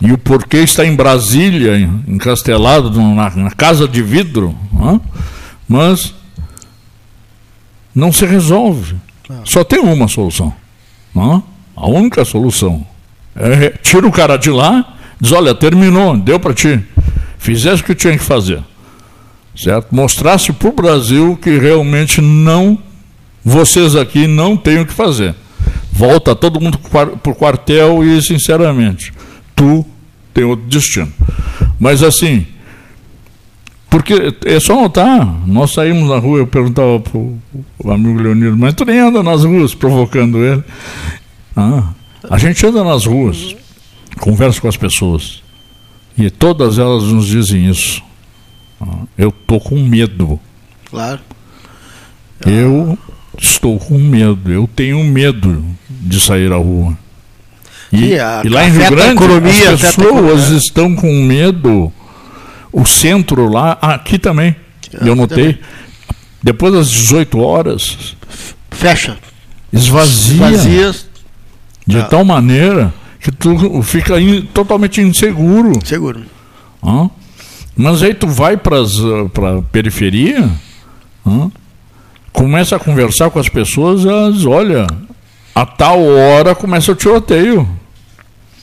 [0.00, 1.78] E o porquê está em Brasília,
[2.08, 5.00] encastelado na, na casa de vidro, hã?
[5.68, 6.12] mas
[7.94, 8.96] não se resolve.
[9.44, 10.52] Só tem uma solução.
[11.16, 11.42] Hã?
[11.76, 12.84] A única solução
[13.34, 16.84] é tira o cara de lá, diz: olha, terminou, deu para ti.
[17.38, 18.62] Fizesse o que tinha que fazer.
[19.54, 19.94] Certo?
[19.94, 22.78] Mostrasse para o Brasil que realmente não,
[23.44, 25.34] vocês aqui não têm o que fazer.
[25.92, 29.12] Volta todo mundo para o quartel e, sinceramente,
[29.54, 29.84] tu
[30.32, 31.12] tem outro destino.
[31.78, 32.46] Mas assim,
[33.90, 38.72] porque é só notar, nós saímos na rua, eu perguntava para o amigo Leonido, mas
[38.72, 40.64] tu nem anda nas ruas provocando ele.
[41.54, 41.90] Ah,
[42.30, 43.54] a gente anda nas ruas,
[44.18, 45.42] conversa com as pessoas,
[46.16, 48.02] e todas elas nos dizem isso.
[48.82, 50.38] Ah, eu estou com medo.
[50.90, 51.20] Claro.
[52.44, 52.98] Eu
[53.38, 56.96] estou com medo, eu tenho medo de sair à rua.
[57.92, 60.56] E, Sim, a- e lá em Rio a Grande, economia, as a pessoas economia.
[60.58, 61.92] estão com medo.
[62.72, 64.56] O centro lá, aqui também,
[65.04, 65.60] eu notei,
[66.42, 68.16] depois das 18 horas,
[68.70, 69.18] Fecha.
[69.72, 70.46] esvazia.
[70.50, 70.94] Esvazia.
[71.86, 72.04] De Ah.
[72.04, 75.72] tal maneira que tu fica in- totalmente inseguro.
[75.84, 76.22] Seguro.
[76.82, 77.10] Hã?
[77.76, 80.48] Mas aí tu vai para a periferia,
[82.32, 84.86] começa a conversar com as pessoas, elas, olha,
[85.54, 87.68] a tal hora começa o tiroteio.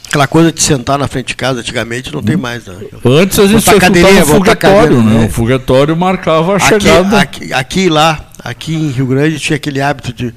[0.08, 2.76] Aquela coisa de sentar na frente de casa antigamente não tem mais, né?
[3.06, 5.20] Antes a gente só escutava cadeirinha, o botar foguetório, cadeira, né?
[5.20, 5.26] né?
[5.28, 7.20] O foguetório marcava a Aqui, chegada.
[7.20, 10.34] aqui, aqui lá, aqui em Rio Grande tinha aquele hábito de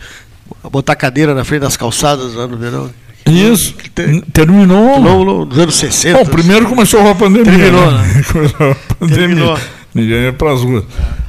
[0.70, 2.90] botar cadeira na frente das calçadas lá no verão.
[3.26, 3.74] Isso.
[4.32, 5.00] Terminou.
[5.00, 6.18] Não, não, nos anos 60.
[6.18, 7.44] Bom, primeiro começou a pandemia.
[7.52, 8.22] Terminou, né?
[8.32, 9.16] Começou a pandemia.
[9.16, 9.58] Terminou.
[9.94, 10.84] Ninguém ia para as ruas.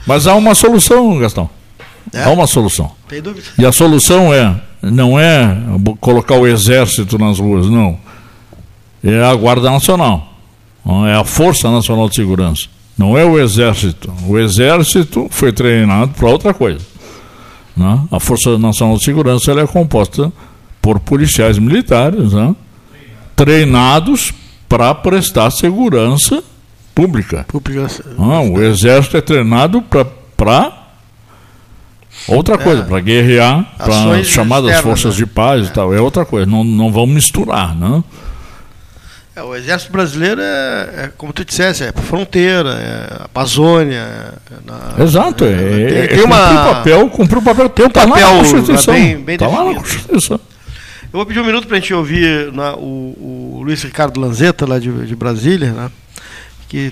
[0.08, 1.50] Mas há uma solução, Gastão.
[2.14, 2.91] Há uma solução.
[3.08, 3.46] Tem dúvida.
[3.58, 5.56] E a solução é, não é
[6.00, 7.98] colocar o exército nas ruas, não.
[9.04, 10.34] É a Guarda Nacional.
[11.10, 12.68] É a Força Nacional de Segurança.
[12.98, 14.14] Não é o exército.
[14.28, 16.80] O exército foi treinado para outra coisa.
[17.76, 18.00] né?
[18.12, 20.32] A Força Nacional de Segurança ela é composta
[20.84, 22.54] por policiais militares, né?
[23.38, 24.34] treinados
[24.68, 26.44] para prestar segurança
[26.94, 27.46] pública.
[28.20, 30.74] Ah, o exército é treinado para
[32.28, 35.20] outra coisa, para guerrear, para chamadas forças né?
[35.20, 35.94] de paz e tal.
[35.94, 36.46] É outra coisa.
[36.46, 38.04] Não, não vamos misturar, né?
[39.36, 44.34] É, o exército brasileiro é, é, como tu dissesse, é fronteira, é Amazônia.
[44.52, 45.46] é na- Exato.
[45.46, 45.58] É,
[45.88, 47.70] tem, é tem uma o papel, cumprir o papel.
[47.70, 48.94] Tem um papel tá lá na Constituição.
[48.94, 49.74] bem, bem tá lá na.
[49.76, 50.40] Constituição.
[51.14, 54.66] Eu vou pedir um minuto para a gente ouvir na- o, o Luiz Ricardo Lanzetta,
[54.66, 55.91] lá de, de Brasília, né,
[56.68, 56.91] que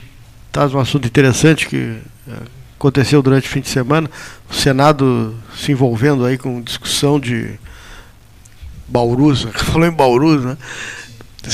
[0.51, 1.97] traz um assunto interessante que
[2.28, 2.34] eh,
[2.78, 4.07] aconteceu durante o fim de semana.
[4.47, 7.59] O Senado se envolvendo aí com discussão de
[8.88, 10.57] Baurus, falou em Baurus, né?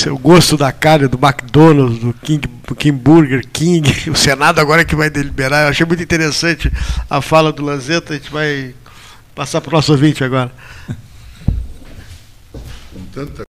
[0.06, 3.90] É o gosto da carne do McDonald's, do King, do King Burger King.
[4.12, 5.62] O Senado agora é que vai deliberar.
[5.64, 6.70] Eu achei muito interessante
[7.08, 8.12] a fala do Lanzetta.
[8.12, 8.74] A gente vai
[9.34, 10.52] passar para o nosso ouvinte agora.
[13.18, 13.48] Com tanta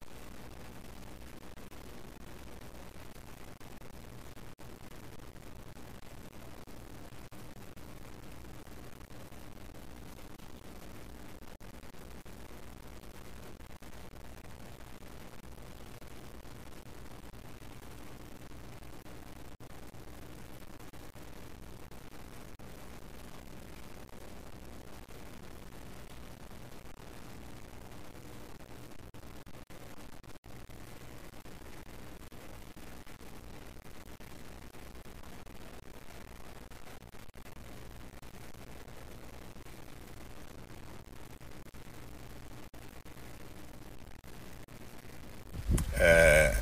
[45.99, 46.53] é,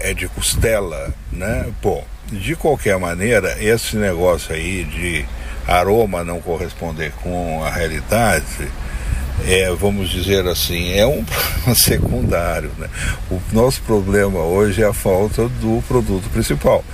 [0.00, 1.66] é de costela, né?
[1.82, 5.24] Bom, de qualquer maneira, esse negócio aí de
[5.66, 8.44] aroma não corresponder com a realidade,
[9.46, 12.70] é, vamos dizer assim, é um problema secundário.
[12.78, 12.88] Né?
[13.30, 16.84] O nosso problema hoje é a falta do produto principal,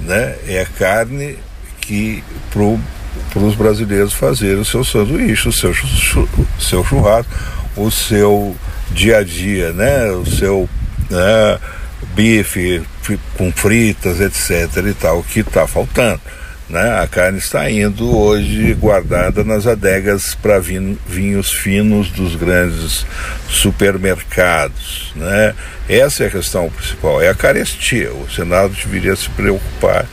[0.00, 0.36] né?
[0.48, 1.38] É a carne
[1.80, 6.28] que para os brasileiros fazerem o seu sanduíche, o seu, chu-
[6.58, 7.30] seu churrasco,
[7.76, 8.56] o seu
[8.92, 10.10] dia a dia, né?
[10.12, 10.68] O seu
[11.10, 11.58] né,
[12.20, 12.82] bife
[13.38, 14.84] com fritas, etc.
[14.86, 16.20] e tal, que está faltando.
[16.68, 17.00] Né?
[17.00, 23.06] A carne está indo hoje guardada nas adegas para vinhos finos dos grandes
[23.48, 25.12] supermercados.
[25.16, 25.54] Né?
[25.88, 28.12] Essa é a questão principal, é a carestia.
[28.12, 30.06] O Senado deveria se preocupar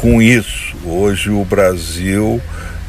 [0.00, 0.74] com isso.
[0.82, 2.40] Hoje o Brasil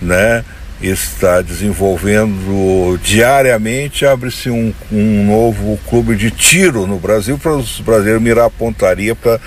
[0.02, 0.46] né,
[0.82, 8.22] está desenvolvendo diariamente, abre-se um, um novo clube de tiro no Brasil para os brasileiros
[8.22, 9.40] mirar a pontaria para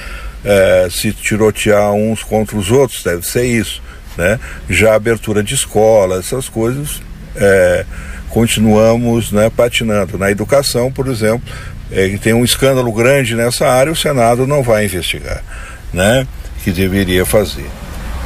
[0.45, 3.82] é, se tirotear uns contra os outros, deve ser isso.
[4.16, 4.39] Né?
[4.68, 7.03] Já a abertura de escola, essas coisas,
[7.35, 7.85] é,
[8.28, 10.18] continuamos né, patinando.
[10.18, 11.43] Na educação, por exemplo,
[11.91, 15.43] é, tem um escândalo grande nessa área, o Senado não vai investigar,
[15.93, 16.26] né?
[16.62, 17.66] Que deveria fazer.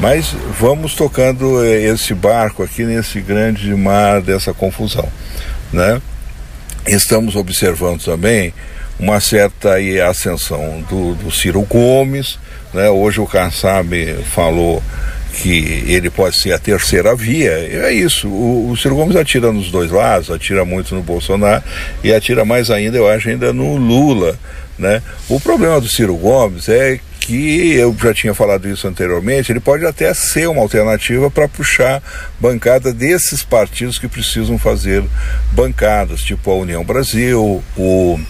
[0.00, 5.08] Mas vamos tocando é, esse barco aqui nesse grande mar dessa confusão,
[5.72, 6.00] né?
[6.86, 8.54] Estamos observando também
[8.98, 12.38] uma certa aí, ascensão do, do Ciro Gomes,
[12.72, 12.88] né?
[12.88, 13.92] Hoje o Kassab
[14.32, 14.82] falou
[15.34, 17.50] que ele pode ser a terceira via.
[17.50, 18.28] É isso.
[18.28, 21.62] O, o Ciro Gomes atira nos dois lados, atira muito no Bolsonaro
[22.04, 24.38] e atira mais ainda, eu acho, ainda no Lula.
[24.78, 25.02] Né?
[25.28, 29.84] O problema do Ciro Gomes é que eu já tinha falado isso anteriormente, ele pode
[29.84, 32.02] até ser uma alternativa para puxar
[32.40, 35.04] bancada desses partidos que precisam fazer
[35.52, 38.20] bancadas, tipo a União Brasil, o,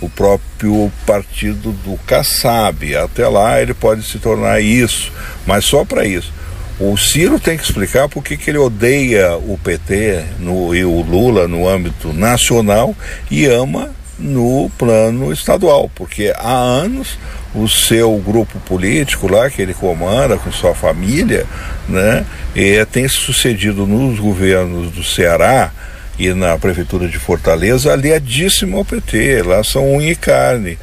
[0.00, 2.96] o próprio partido do Kassab.
[2.96, 5.12] Até lá ele pode se tornar isso,
[5.46, 6.32] mas só para isso.
[6.80, 11.46] O Ciro tem que explicar por que ele odeia o PT no, e o Lula
[11.46, 12.92] no âmbito nacional
[13.30, 17.18] e ama no plano estadual, porque há anos
[17.54, 21.46] o seu grupo político lá, que ele comanda com sua família,
[21.88, 25.70] né, e tem sucedido nos governos do Ceará
[26.18, 30.78] e na prefeitura de Fortaleza aliadíssimo ao PT, lá são unha e carne,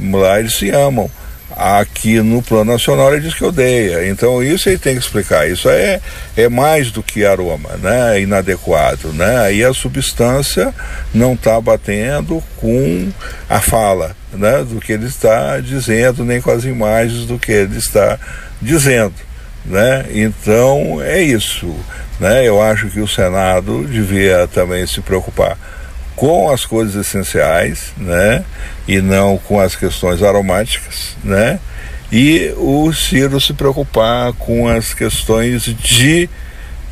[0.00, 1.10] lá eles se amam
[1.58, 4.08] aqui no plano nacional ele diz que odeia.
[4.08, 5.50] Então isso ele tem que explicar.
[5.50, 6.00] Isso é,
[6.36, 8.16] é mais do que aroma, né?
[8.16, 9.52] É inadequado, né?
[9.52, 10.72] E a substância
[11.12, 13.10] não está batendo com
[13.50, 14.64] a fala, né?
[14.64, 18.16] Do que ele está dizendo, nem com as imagens do que ele está
[18.62, 19.14] dizendo,
[19.64, 20.06] né?
[20.12, 21.74] Então é isso,
[22.20, 22.46] né?
[22.46, 25.58] Eu acho que o Senado devia também se preocupar
[26.18, 28.44] com as coisas essenciais, né?
[28.88, 31.60] E não com as questões aromáticas, né?
[32.10, 36.28] E o Ciro se preocupar com as questões de,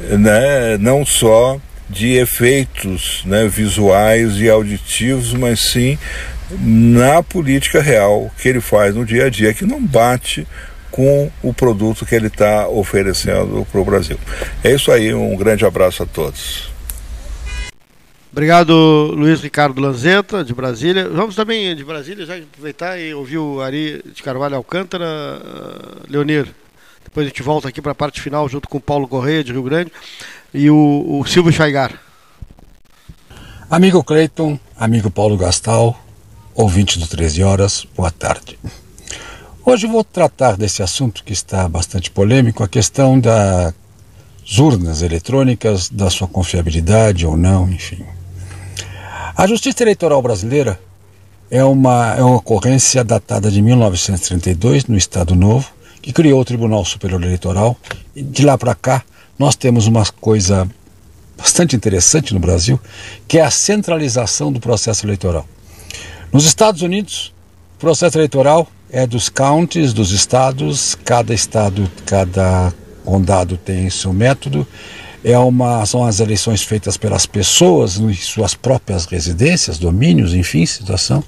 [0.01, 0.79] né?
[0.79, 1.61] Não só
[1.91, 5.99] de efeitos né, visuais e auditivos, mas sim
[6.51, 10.47] na política real que ele faz no dia a dia, que não bate
[10.91, 14.19] com o produto que ele está oferecendo para o Brasil.
[14.63, 16.76] É isso aí, um grande abraço a todos.
[18.37, 21.09] Obrigado, Luiz Ricardo Lanzetta, de Brasília.
[21.09, 26.47] Vamos também de Brasília, já aproveitar e ouvir o Ari de Carvalho Alcântara, uh, Leonir.
[27.03, 29.53] Depois a gente volta aqui para a parte final, junto com o Paulo Correia, de
[29.53, 29.91] Rio Grande,
[30.53, 31.99] e o, o Silvio Chaigar.
[33.71, 35.99] Amigo Cleiton, amigo Paulo Gastal,
[36.55, 38.59] ouvinte do 13 Horas, boa tarde.
[39.65, 43.73] Hoje vou tratar desse assunto que está bastante polêmico, a questão das
[44.59, 48.05] urnas eletrônicas, da sua confiabilidade ou não, enfim.
[49.39, 50.81] A Justiça Eleitoral Brasileira
[51.51, 55.69] é uma, é uma ocorrência datada de 1932, no Estado Novo,
[56.01, 57.77] que criou o Tribunal Superior Eleitoral.
[58.15, 59.05] E de lá para cá,
[59.39, 60.67] nós temos uma coisa
[61.37, 62.81] bastante interessante no Brasil,
[63.29, 65.47] que é a centralização do processo eleitoral.
[66.33, 67.35] Nos Estados Unidos,
[67.77, 72.73] o processo eleitoral é dos counties, dos estados, cada estado, cada
[73.05, 74.67] condado tem seu método
[75.29, 81.21] é uma, são as eleições feitas pelas pessoas em suas próprias residências, domínios, enfim, situação,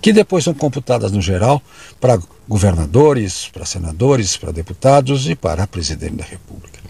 [0.00, 1.60] que depois são computadas no geral
[2.00, 2.18] para
[2.48, 6.80] governadores, para senadores, para deputados e para presidente da República.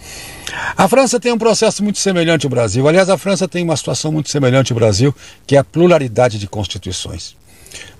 [0.76, 2.86] A França tem um processo muito semelhante ao Brasil.
[2.86, 5.12] Aliás, a França tem uma situação muito semelhante ao Brasil,
[5.44, 7.34] que é a pluralidade de constituições.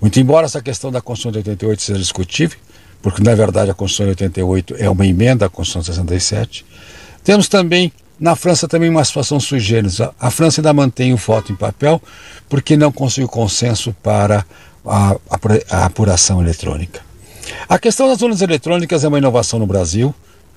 [0.01, 2.59] Muito embora essa questão da Constituição de 88 seja discutível,
[3.03, 6.65] porque na verdade a Constituição de 88 é uma emenda à Constituição de 67,
[7.25, 7.93] temos também
[8.23, 10.01] na França também uma situação sui generis.
[10.01, 12.01] A França ainda mantém o voto em papel
[12.49, 14.47] porque não conseguiu consenso para
[14.87, 15.17] a,
[15.69, 17.01] a, apuração eletrônica.
[17.69, 20.15] A questão das urnas eletrônicas é uma inovação no Brasil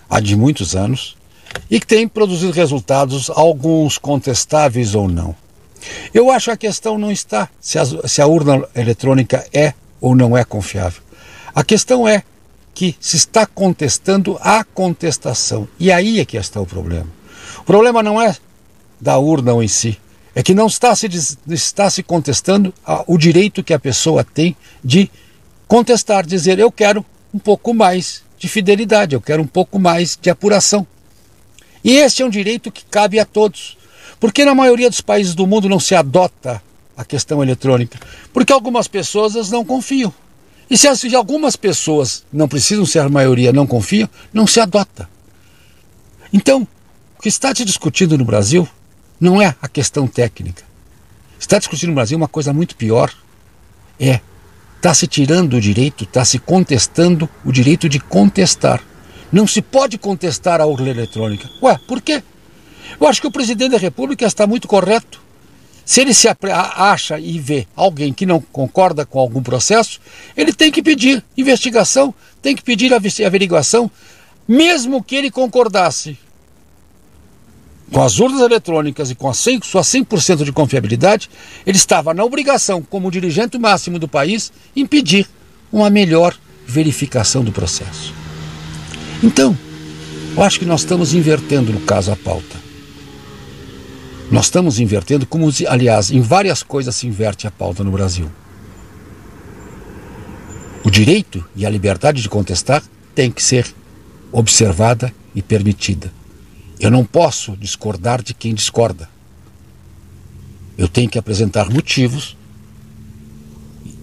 [0.08, 1.18] há de muitos anos
[1.68, 5.36] e que tem produzido resultados, alguns contestáveis ou não.
[6.14, 10.16] Eu acho que a questão não está se a, se a urna eletrônica é ou
[10.16, 11.02] não é confiável.
[11.56, 12.22] A questão é
[12.76, 15.68] que se está contestando a contestação.
[15.80, 17.08] E aí é que está o problema.
[17.66, 18.38] O problema não é
[19.02, 19.98] da urna em si,
[20.36, 21.10] é que não está se,
[21.50, 22.72] está se contestando
[23.08, 25.10] o direito que a pessoa tem de
[25.68, 30.30] contestar, dizer eu quero um pouco mais de fidelidade, eu quero um pouco mais de
[30.30, 30.86] apuração.
[31.84, 33.76] E esse é um direito que cabe a todos.
[34.20, 36.62] Porque na maioria dos países do mundo não se adota
[36.96, 38.00] a questão eletrônica?
[38.32, 40.14] Porque algumas pessoas não confiam.
[40.70, 45.10] E se, algumas pessoas, não precisam ser a maioria, não confiam, não se adota.
[46.32, 46.68] Então,
[47.26, 48.70] que está se discutindo no Brasil
[49.20, 50.62] não é a questão técnica.
[51.40, 53.12] Está discutindo no Brasil uma coisa muito pior.
[54.00, 54.20] É,
[54.78, 58.80] está se tirando o direito, está se contestando o direito de contestar.
[59.32, 61.50] Não se pode contestar a urna eletrônica.
[61.64, 62.22] Ué, por quê?
[63.02, 65.20] Eu acho que o presidente da República está muito correto.
[65.84, 70.00] Se ele se acha e vê alguém que não concorda com algum processo,
[70.38, 73.90] ele tem que pedir investigação, tem que pedir averiguação,
[74.48, 76.20] mesmo que ele concordasse
[77.92, 81.30] com as urnas eletrônicas e com a 100, sua 100% de confiabilidade,
[81.66, 85.28] ele estava na obrigação, como dirigente máximo do país, impedir
[85.72, 86.36] uma melhor
[86.66, 88.14] verificação do processo.
[89.24, 89.58] Então,
[90.36, 92.66] eu acho que nós estamos invertendo no caso a pauta.
[94.32, 98.30] Nós estamos invertendo, como aliás, em várias coisas se inverte a pauta no Brasil.
[100.84, 102.84] O direito e a liberdade de contestar
[103.14, 103.66] tem que ser
[104.32, 106.12] observada e permitida.
[106.86, 109.10] Eu não posso discordar de quem discorda.
[110.78, 112.38] Eu tenho que apresentar motivos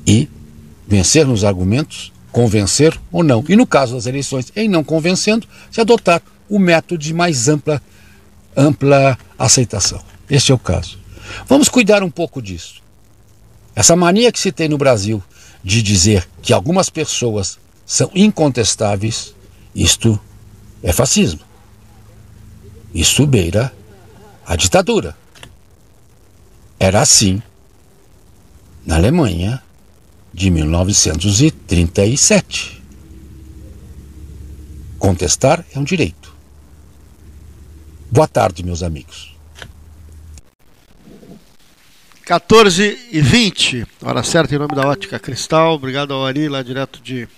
[0.05, 0.29] e
[0.85, 3.45] vencer nos argumentos, convencer ou não.
[3.49, 7.81] E no caso das eleições, em não convencendo, se adotar o método de mais ampla,
[8.57, 10.03] ampla aceitação.
[10.29, 10.99] Este é o caso.
[11.47, 12.83] Vamos cuidar um pouco disso.
[13.77, 15.23] Essa mania que se tem no Brasil
[15.63, 19.37] de dizer que algumas pessoas são incontestáveis,
[19.73, 20.19] isto
[20.83, 21.52] é fascismo.
[22.95, 23.75] Isso beira
[24.45, 25.17] a ditadura.
[26.79, 27.43] Era assim
[28.85, 29.63] na Alemanha
[30.33, 32.83] de 1937.
[34.99, 36.35] Contestar é um direito.
[38.11, 39.33] Boa tarde, meus amigos.
[42.25, 45.75] 14 e 20, hora certa em nome da Ótica Cristal.
[45.75, 47.29] Obrigado ao Ari, lá direto de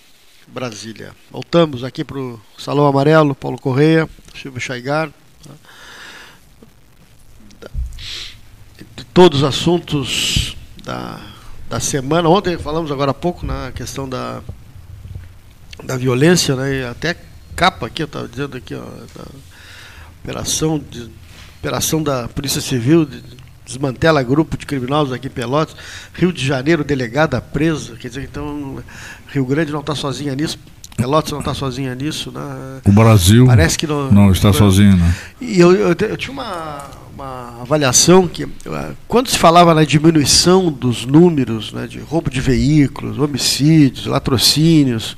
[0.47, 1.11] Brasília.
[1.31, 4.07] Voltamos aqui para o Salão Amarelo, Paulo Correia,
[4.39, 5.11] Silvio Chaigar.
[8.77, 8.83] De
[9.15, 11.17] todos os assuntos da,
[11.69, 12.27] da semana.
[12.27, 14.41] Ontem falamos agora há pouco na questão da,
[15.85, 16.81] da violência, né?
[16.81, 17.15] E até
[17.55, 19.25] capa aqui, eu estava dizendo aqui, ó, da
[20.21, 21.09] operação, de,
[21.59, 23.05] operação da Polícia Civil.
[23.05, 23.23] De,
[23.65, 25.75] desmantela grupo de criminosos aqui em Pelotas,
[26.13, 28.77] Rio de Janeiro, delegada presa, quer dizer, então
[29.29, 30.59] Rio Grande não está sozinha nisso,
[30.95, 32.79] Pelotas não está sozinha nisso, né?
[32.85, 35.15] O Brasil Parece que não, não está sozinho, né?
[35.41, 36.85] E eu, eu, eu, tinha uma,
[37.15, 38.45] uma avaliação que,
[39.07, 45.17] quando se falava na diminuição dos números né, de roubo de veículos, homicídios, latrocínios,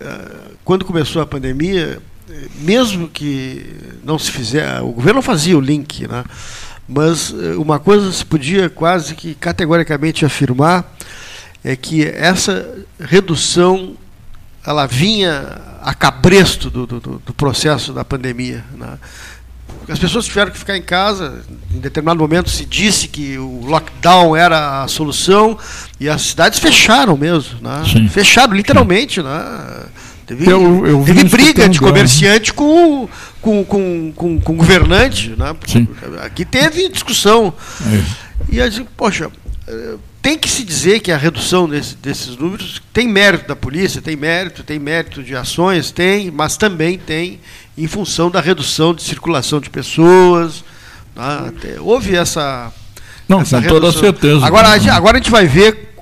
[0.00, 0.30] eh,
[0.64, 2.00] quando começou a pandemia,
[2.60, 3.66] mesmo que
[4.02, 6.24] não se fizer, o governo não fazia o link, né?
[6.88, 10.90] Mas eh, uma coisa se podia quase que categoricamente afirmar
[11.62, 13.94] é que essa redução
[14.66, 18.64] ela vinha a cabresto do, do, do processo da pandemia.
[18.74, 18.98] Né?
[19.88, 21.44] As pessoas tiveram que ficar em casa.
[21.72, 25.58] Em determinado momento se disse que o lockdown era a solução
[26.00, 27.60] e as cidades fecharam mesmo.
[27.60, 28.08] Né?
[28.08, 29.22] Fecharam literalmente.
[29.22, 29.86] Né?
[30.26, 33.08] Teve, eu, eu teve briga de comerciante com,
[33.42, 35.34] com, com, com, com governante.
[35.36, 35.54] Né?
[36.22, 37.52] Aqui teve discussão.
[37.86, 38.04] É.
[38.50, 39.30] E a gente, poxa,
[39.68, 44.00] eh, tem que se dizer que a redução desse, desses números tem mérito da polícia,
[44.00, 47.38] tem mérito, tem mérito de ações, tem, mas também tem
[47.76, 50.64] em função da redução de circulação de pessoas.
[51.14, 51.76] Né?
[51.78, 52.72] Houve essa.
[53.28, 53.80] Não, essa com redução.
[53.82, 54.46] toda certeza.
[54.46, 55.94] Agora, agora a gente vai ver.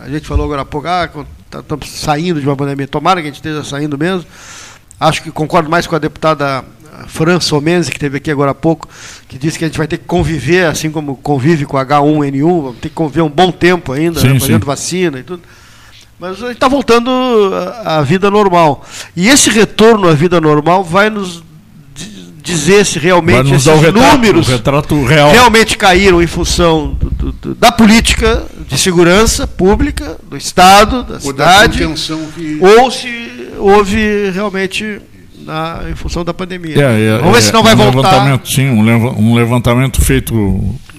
[0.00, 1.10] A gente falou agora há pouco, ah,
[1.46, 2.86] estamos tá, saindo de uma pandemia.
[2.86, 4.24] Tomara que a gente esteja saindo mesmo.
[5.00, 6.64] Acho que concordo mais com a deputada
[7.06, 8.88] Fran Somenzi, que teve aqui agora há pouco,
[9.28, 12.78] que disse que a gente vai ter que conviver, assim como convive com H1N1, vamos
[12.78, 14.66] ter que conviver um bom tempo ainda, sim, né, fazendo sim.
[14.66, 15.42] vacina e tudo.
[16.18, 17.10] Mas a gente está voltando
[17.84, 18.84] à vida normal.
[19.16, 21.42] E esse retorno à vida normal vai nos
[22.42, 24.48] dizer se realmente esses retrato, números
[25.32, 31.20] realmente caíram em função do, do, da política de segurança pública, do Estado, da ou
[31.20, 31.94] cidade, da
[32.34, 32.58] que...
[32.60, 35.00] ou se houve realmente
[35.50, 36.76] na, em função da pandemia.
[36.76, 38.10] É, é, Vamos ver se não vai um voltar.
[38.10, 40.34] Levantamento, sim, um, levantamento feito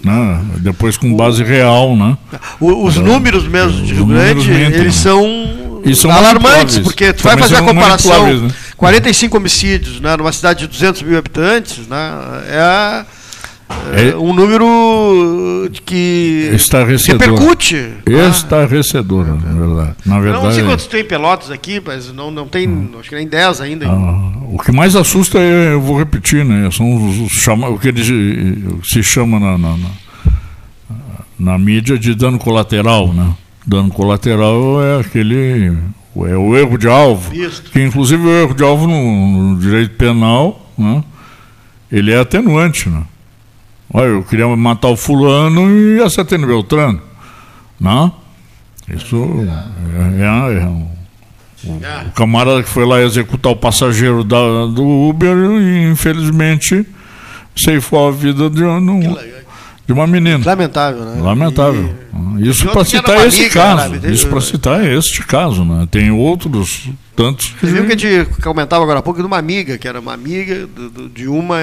[0.03, 1.95] né, depois com base real.
[1.95, 2.17] Né?
[2.59, 5.25] O, os números mesmo de Rio Grande, eles são,
[5.95, 8.51] são alarmantes, porque tu vai fazer a comparação, né?
[8.75, 12.11] 45 homicídios né, numa cidade de 200 mil habitantes, né,
[12.47, 13.05] é
[13.93, 17.29] é, um número que estarrecedor.
[17.29, 17.93] repercute.
[18.05, 19.95] Estarrecedor, na verdade.
[20.05, 22.91] Na verdade não sei quantos tem Pelotas aqui, mas não, não tem, hum.
[22.99, 23.87] acho que nem 10 ainda.
[23.87, 26.69] Ah, o que mais assusta é, eu vou repetir, né?
[26.71, 28.07] São os, os chama, o que eles,
[28.83, 29.89] se chama na, na, na,
[31.39, 33.33] na mídia de dano colateral, né?
[33.65, 35.77] Dano colateral é aquele
[36.15, 37.63] é o erro de alvo, Isso.
[37.71, 41.03] que inclusive o erro de alvo no, no direito penal, né?
[41.89, 43.03] Ele é atenuante, né?
[43.93, 47.01] Olha, eu queria matar o fulano e acertei no Beltrano.
[47.79, 48.13] Não?
[48.87, 49.15] Isso
[50.17, 50.87] é, é, é um,
[51.63, 51.71] o,
[52.07, 56.85] o, camarada que foi lá executar o passageiro da, do Uber e infelizmente
[57.55, 58.99] ceifou a vida de, um,
[59.85, 60.41] de uma menina.
[60.43, 61.21] Lamentável, né?
[61.21, 61.95] Lamentável.
[62.39, 63.89] E, Isso para citar esse amiga, caso.
[63.95, 64.11] Né?
[64.11, 65.87] Isso para citar este caso, né?
[65.89, 67.53] Tem outros tantos.
[67.59, 70.13] Você viu que a gente comentava agora há pouco de uma amiga, que era uma
[70.13, 70.67] amiga
[71.13, 71.57] de uma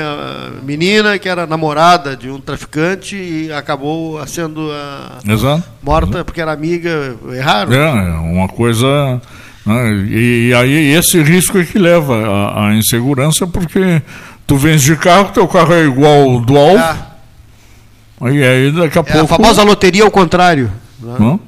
[0.63, 5.65] menina que era namorada de um traficante e acabou sendo a Exato.
[5.83, 7.17] morta porque era amiga.
[7.33, 7.75] É raro.
[7.75, 9.21] É, uma coisa.
[9.65, 9.93] Né?
[10.11, 12.15] E, aí esse risco é que leva
[12.55, 14.03] à insegurança, porque
[14.47, 16.79] tu vens de carro, teu carro é igual ao do alvo.
[16.79, 18.33] É.
[18.33, 19.35] E aí daqui a é pouco.
[19.35, 20.71] A famosa loteria ao contrário.
[21.01, 21.39] Né?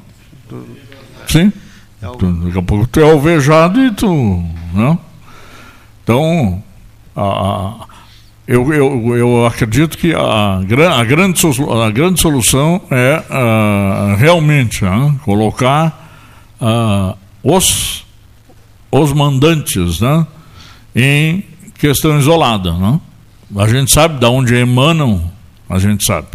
[1.27, 1.53] Sim.
[2.19, 4.43] Tu, daqui a pouco tu é alvejado e tu.
[4.73, 4.99] Né?
[6.03, 6.63] Então,
[7.15, 7.75] a, a,
[8.49, 15.15] eu, eu, eu acredito que a, a, grande, a grande solução é a, realmente né?
[15.25, 16.09] colocar
[17.43, 18.05] os,
[18.91, 20.27] os mandantes né?
[20.97, 21.45] em
[21.79, 22.73] questão isolada.
[22.73, 23.01] Né?
[23.57, 25.31] A gente sabe de onde emanam,
[25.69, 26.29] a gente sabe.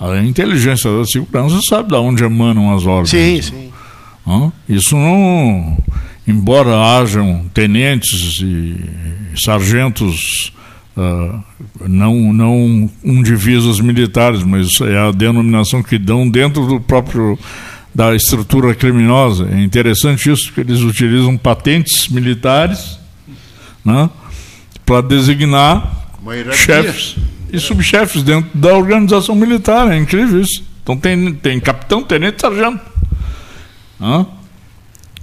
[0.00, 3.10] A inteligência da segurança sabe de onde emanam as ordens.
[3.10, 3.71] Sim, sim.
[4.68, 5.78] Isso não.
[6.26, 8.76] Embora hajam tenentes e
[9.36, 10.52] sargentos,
[10.96, 11.42] uh,
[11.86, 17.38] não, não um divisas militares, mas é a denominação que dão dentro do próprio
[17.94, 19.48] da estrutura criminosa.
[19.52, 22.98] É interessante isso, que eles utilizam patentes militares
[23.84, 24.08] né,
[24.86, 26.06] para designar
[26.52, 27.16] chefes
[27.52, 29.92] e subchefes dentro da organização militar.
[29.92, 30.64] É incrível isso.
[30.82, 32.91] Então tem, tem capitão, tenente, sargento.
[34.02, 34.26] Hã?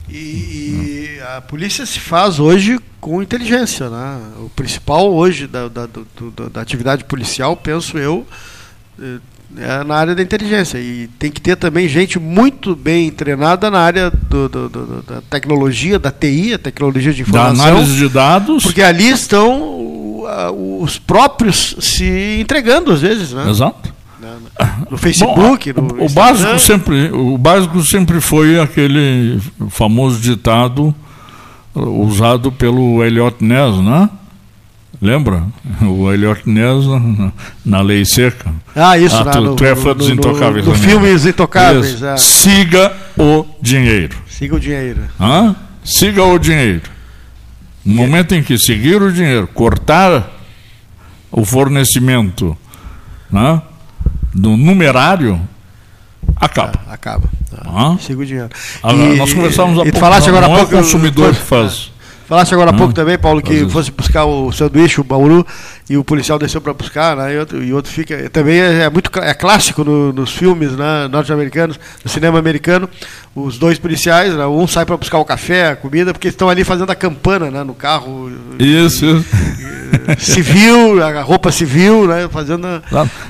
[0.10, 3.89] E, e a polícia se faz hoje com inteligência.
[3.89, 4.22] Né?
[4.39, 8.26] O principal hoje da, da, do, da atividade policial, penso eu,
[9.57, 10.77] é na área da inteligência.
[10.80, 15.22] E tem que ter também gente muito bem treinada na área do, do, do, da
[15.30, 17.65] tecnologia, da TI, a tecnologia de informação.
[17.65, 18.64] Da análise de dados.
[18.64, 19.77] Porque ali estão
[20.80, 23.49] os próprios se entregando às vezes, né?
[23.49, 23.93] Exato.
[24.90, 29.40] No Facebook, Bom, no o, básico sempre, o básico sempre foi aquele
[29.70, 30.94] famoso ditado
[31.74, 34.10] usado pelo Elliot Ness, né?
[35.02, 35.44] Lembra?
[35.82, 37.32] O Elliot Ness na,
[37.66, 38.53] na Lei Seca.
[38.76, 40.66] Ah, isso, ah, tu, no, tu é fã dos no, Intocáveis.
[40.66, 42.02] No, no filme Os Intocáveis.
[42.02, 42.18] É.
[42.18, 44.18] Siga o dinheiro.
[44.28, 45.02] Siga o dinheiro.
[45.20, 45.56] Hã?
[45.84, 46.82] Siga o dinheiro.
[47.86, 50.30] No momento em que seguir o dinheiro, cortar
[51.32, 52.57] o fornecimento
[53.32, 53.61] né,
[54.34, 55.39] do numerário,
[56.35, 56.73] acaba.
[56.89, 57.23] É, acaba.
[57.65, 57.95] Ah?
[57.99, 58.49] Siga o dinheiro.
[58.84, 59.99] E, nós conversávamos há e pouco.
[59.99, 60.76] falaste agora não pouco.
[60.76, 61.91] É o consumidor que faz.
[62.27, 65.43] Falaste agora há Ah, pouco também, Paulo, que fosse buscar o sanduíche, o bauru,
[65.89, 67.34] e o policial desceu para buscar, né?
[67.34, 68.30] E outro, e outro fica.
[68.30, 72.88] Também é, é muito é clássico no- nos filmes né, norte-americanos, no cinema americano,
[73.34, 76.64] os dois policiais, né, um sai para buscar o café, a comida, porque estão ali
[76.64, 79.26] fazendo a campana né, no carro Isso, isso.
[80.18, 82.28] Civil, a roupa civil, né?
[82.32, 82.66] Fazendo.
[82.66, 82.82] a-.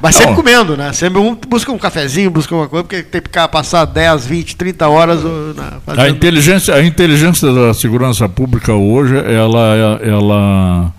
[0.01, 0.35] Mas sempre Não.
[0.35, 0.91] comendo, né?
[0.93, 4.55] Sempre um busca um cafezinho, busca uma coisa, porque tem que ficar, passar 10, 20,
[4.55, 6.15] 30 horas uh, na- A fazendo.
[6.15, 10.93] inteligência, a inteligência da segurança pública hoje, ela, ela,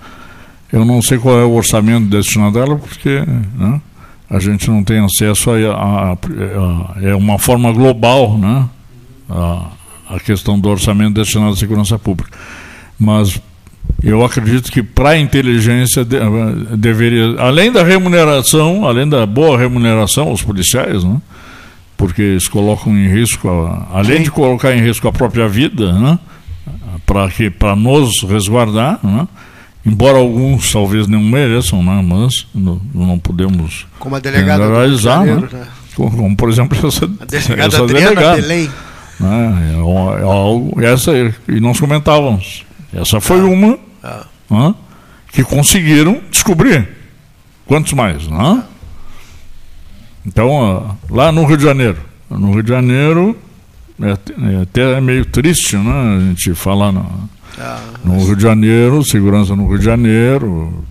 [0.73, 3.23] eu não sei qual é o orçamento destinado a ela, porque
[3.57, 3.81] né,
[4.29, 8.65] a gente não tem acesso a, a- a- é uma forma global, né,
[9.29, 9.67] a,
[10.17, 12.31] a questão do orçamento destinado à segurança pública.
[12.99, 13.41] Mas
[14.03, 16.19] eu acredito que para a inteligência de-
[16.77, 21.21] deveria, além da remuneração, além da boa remuneração aos policiais, né?
[21.97, 24.23] porque eles colocam em risco, a- além Sim.
[24.25, 26.19] de colocar em risco a própria vida, né?
[27.05, 29.27] para que para nos resguardar, né?
[29.85, 32.03] embora alguns talvez não mereçam, né?
[32.07, 35.27] mas não, não podemos Como a delegada generalizar, né?
[35.35, 35.67] Janeiro, né?
[35.95, 38.43] como, como, por exemplo essa, A delegada essa Adriana delegada.
[38.47, 38.69] Né?
[39.23, 41.13] É, é algo, essa,
[41.49, 42.65] e nós comentávamos,
[42.95, 44.27] essa foi uma Ah.
[44.51, 44.75] né?
[45.33, 46.89] que conseguiram descobrir.
[47.67, 48.27] Quantos mais?
[48.27, 48.63] Né?
[50.27, 51.97] Então, lá no Rio de Janeiro,
[52.29, 53.37] no Rio de Janeiro,
[54.01, 56.17] é, até- é até meio triste, né?
[56.17, 57.29] A gente falar no,
[57.59, 60.85] Ah, no Rio de Janeiro, segurança no Rio de Janeiro,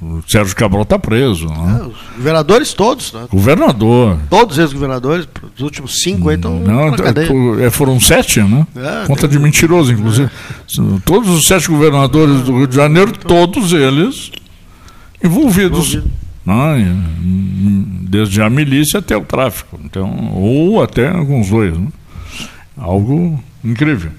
[0.00, 1.46] O Sérgio Cabral está preso.
[1.46, 1.80] Né?
[1.80, 3.26] É, os governadores todos, né?
[3.30, 4.18] Governador.
[4.28, 7.30] Todos eles governadores, os últimos cinco aí estão Não, na cadeia.
[7.62, 8.66] é, foram sete, né?
[8.76, 10.28] É, Conta de mentiroso, inclusive.
[11.04, 14.30] Todos os sete governadores do Rio de Janeiro, todos eles
[15.24, 15.98] envolvidos.
[16.44, 16.80] Né?
[16.80, 19.78] Em- Desde a milícia até o tráfico.
[19.84, 21.76] Então, ou até alguns dois.
[21.76, 21.88] Né?
[22.76, 24.10] Algo incrível.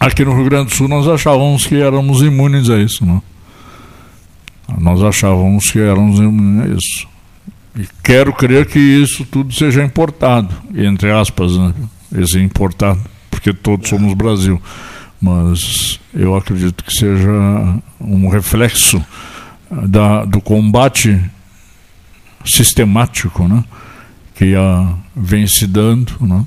[0.00, 3.04] Aqui no Rio Grande do Sul nós achávamos que éramos imunes a isso.
[3.04, 3.22] Não?
[4.78, 7.08] Nós achávamos que éramos a isso.
[7.76, 11.72] E quero crer que isso tudo seja importado, entre aspas, né?
[12.18, 13.00] esse importado,
[13.30, 14.60] porque todos somos Brasil.
[15.20, 17.30] Mas eu acredito que seja
[18.00, 19.02] um reflexo
[19.70, 21.18] da, do combate
[22.44, 23.64] sistemático né?
[24.34, 26.44] que a, vem se dando né?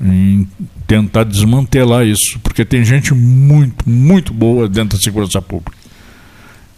[0.00, 0.48] em
[0.86, 5.77] tentar desmantelar isso, porque tem gente muito, muito boa dentro da segurança pública.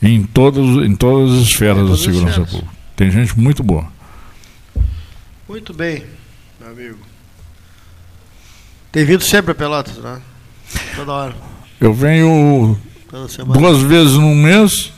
[0.02, 2.50] Em, todos, em todas as esferas da todas segurança esferas.
[2.50, 2.72] pública.
[2.96, 3.86] Tem gente muito boa.
[5.48, 6.04] Muito bem,
[6.60, 6.98] meu amigo.
[8.92, 10.20] Tem vindo sempre a Pelotas, né?
[10.96, 11.34] Toda hora.
[11.80, 12.78] Eu venho
[13.58, 14.92] duas vezes no mês,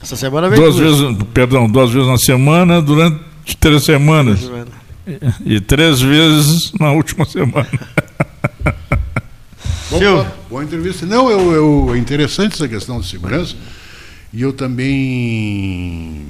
[0.00, 1.00] Essa semana vem duas vezes,
[1.32, 3.20] perdão, duas vezes na semana durante
[3.58, 4.40] três semanas.
[5.46, 7.68] E, e três vezes na última semana.
[9.90, 11.04] Boa, boa entrevista.
[11.04, 13.54] Não, eu, eu- é interessante essa questão de segurança.
[14.32, 16.24] E eu também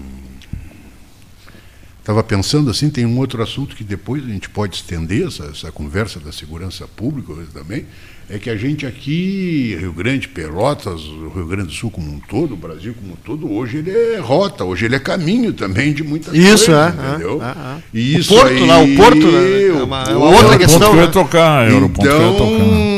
[2.00, 5.70] estava pensando assim, tem um outro assunto que depois a gente pode estender essa, essa
[5.70, 7.86] conversa da segurança pública também,
[8.28, 12.18] é que a gente aqui, Rio Grande, Pelotas, o Rio Grande do Sul como um
[12.18, 15.92] todo, o Brasil como um todo, hoje ele é rota, hoje ele é caminho também
[15.92, 17.40] de muita Isso, coisa, é, entendeu?
[17.40, 17.82] é, é, é.
[17.94, 20.56] E O isso Porto aí, lá, o Porto, né, é o uma- é uma outra
[20.56, 21.12] o questão, ponto que eu ia né?
[21.12, 22.91] tocar, era o ponto que eu ia Então, tocar.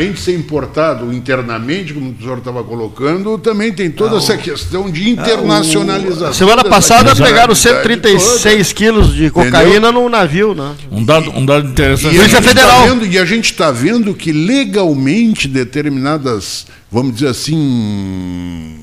[0.00, 4.90] Além de ser importado internamente, como o senhor estava colocando, também tem toda essa questão
[4.90, 6.32] de internacionalização.
[6.32, 7.60] Semana dessa passada atividade pegaram toda.
[7.60, 10.74] 136 quilos de cocaína num navio, né?
[10.90, 12.16] Um dado, um dado interessante.
[12.16, 17.28] E a, gente tá vendo, e a gente está vendo que legalmente determinadas, vamos dizer
[17.28, 18.76] assim,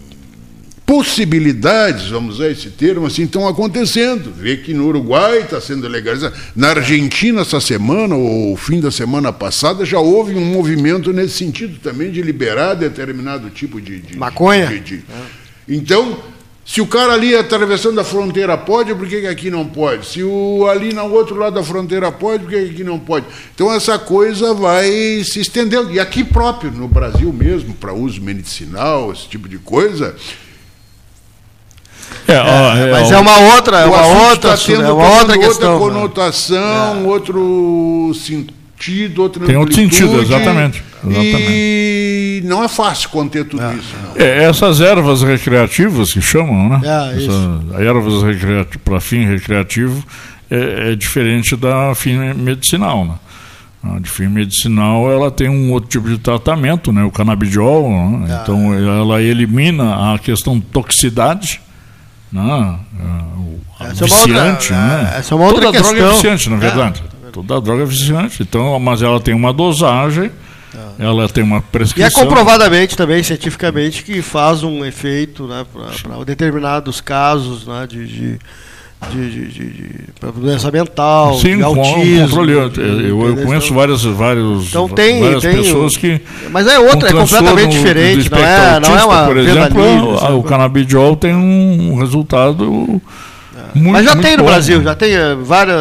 [0.88, 4.32] possibilidades, vamos usar esse termo, assim, estão acontecendo.
[4.34, 6.34] Vê que no Uruguai está sendo legalizado.
[6.56, 11.78] Na Argentina, essa semana, ou fim da semana passada, já houve um movimento nesse sentido
[11.84, 14.00] também de liberar determinado tipo de.
[14.00, 14.68] de Maconha?
[14.68, 15.04] de- de-
[15.68, 16.18] Então,
[16.66, 20.06] se o cara ali atravessando a fronteira pode, por que, que aqui não pode?
[20.08, 23.26] Se o ali no outro lado da fronteira pode, por que, que aqui não pode?
[23.54, 24.90] Então essa coisa vai
[25.26, 25.92] se estendendo.
[25.92, 30.16] E aqui próprio, no Brasil mesmo, para uso medicinal, esse tipo de coisa.
[32.28, 35.10] É, ó, é, mas é uma outra, é uma outra, está tendo, é uma tá
[35.12, 35.74] outra tendo questão.
[35.74, 36.00] outra né?
[36.00, 43.96] conotação, outro sentido, outra Tem outro sentido, exatamente, E não é fácil conter tudo isso.
[44.04, 44.22] Não.
[44.22, 46.82] É, essas ervas recreativas que chamam, né?
[46.84, 47.32] É, isso.
[47.32, 50.04] Essas ervas para fim recreativo
[50.50, 53.16] é, é diferente da fim medicinal, né?
[53.84, 57.04] A de fim medicinal ela tem um outro tipo de tratamento, né?
[57.04, 58.28] O canabidiol, né?
[58.30, 58.40] Ah.
[58.44, 61.62] então ela elimina a questão de toxicidade,
[62.32, 62.80] né?
[63.38, 65.14] O- Essa é uma outra- viciante, né?
[65.18, 66.16] essa é uma outra Toda droga é questão.
[66.16, 66.60] viciante, na É.
[66.60, 67.04] verdade.
[67.32, 68.42] Toda droga é viciante.
[68.44, 70.32] Então, mas ela tem uma dosagem,
[70.98, 72.24] ela tem uma E é prescrição.
[72.24, 78.40] comprovadamente também, cientificamente, que faz um efeito né, para determinados casos né, de, de,
[79.12, 82.28] de, de, de- de- doença mental, Sim, de autismo.
[82.28, 82.52] controle.
[82.54, 82.72] Eu,
[83.02, 86.20] eu- eu conheço várias, vários, Então tem- várias tem pessoas que.
[86.52, 90.14] Mas é outra, com é completamente diferente, não é- não é uma Por exemplo, vendanismo,
[90.16, 90.34] a- sabe?
[90.34, 94.50] o canabidiol tem um resultado muito Mas já muito tem no bom.
[94.50, 95.78] Brasil, já tem eh, várias,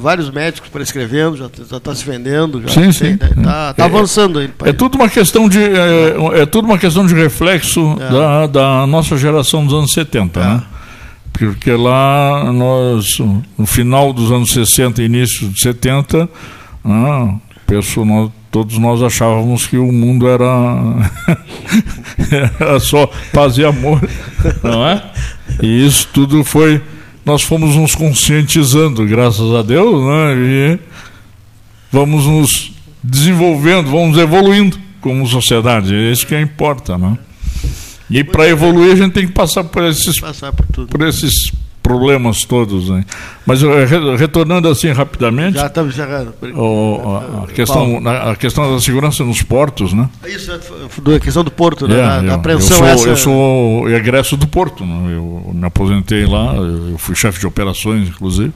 [0.00, 1.46] vários médicos prescrevendo, já
[1.76, 3.14] está se vendendo, já Sim, sim.
[3.14, 4.48] está É- avançando aí.
[4.64, 8.12] É tudo uma questão de é, é tudo uma questão de reflexo É.
[8.12, 10.62] da, da nossa geração dos anos 70, né?
[11.36, 13.18] Porque lá nós
[13.58, 16.28] no final dos anos 60 e início de 70,
[16.84, 17.34] ah,
[17.66, 20.46] pessoa- nós- todos nós achávamos que o mundo era,
[22.60, 24.00] era só paz e amor,
[24.62, 25.02] não é?
[25.60, 26.80] E isso tudo foi
[27.24, 30.34] nós fomos nos conscientizando, graças a Deus, né?
[30.36, 30.78] E
[31.90, 35.94] vamos nos desenvolvendo, vamos evoluindo como sociedade.
[35.94, 37.18] É isso que importa, né?
[38.10, 40.88] E para evoluir a gente tem que passar por esses, Passar por tudo.
[40.88, 41.50] por esses
[41.82, 42.88] problemas todos.
[42.88, 43.04] Né?
[43.46, 46.34] Mas eh, re- retornando assim rapidamente, Já estamos encerrando.
[46.54, 50.08] o- a, a questão, a questão da segurança nos portos, né?
[50.22, 50.50] É Isso,
[51.02, 51.96] da questão do porto, né?
[51.98, 53.08] É, da, da eu, apreensão eu sou, essa.
[53.08, 55.14] eu sou egresso do Porto, né?
[55.14, 58.52] eu me aposentei lá, eu fui chefe de operações, inclusive,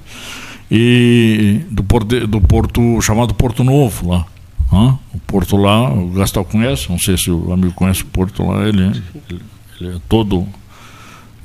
[0.70, 4.24] e do porto, do porto chamado Porto Novo lá.
[4.70, 8.68] O porto lá, o Gastal conhece, não sei se o amigo conhece o porto lá,
[8.68, 8.82] ele,
[9.30, 9.42] ele
[9.80, 10.46] Ele é todo,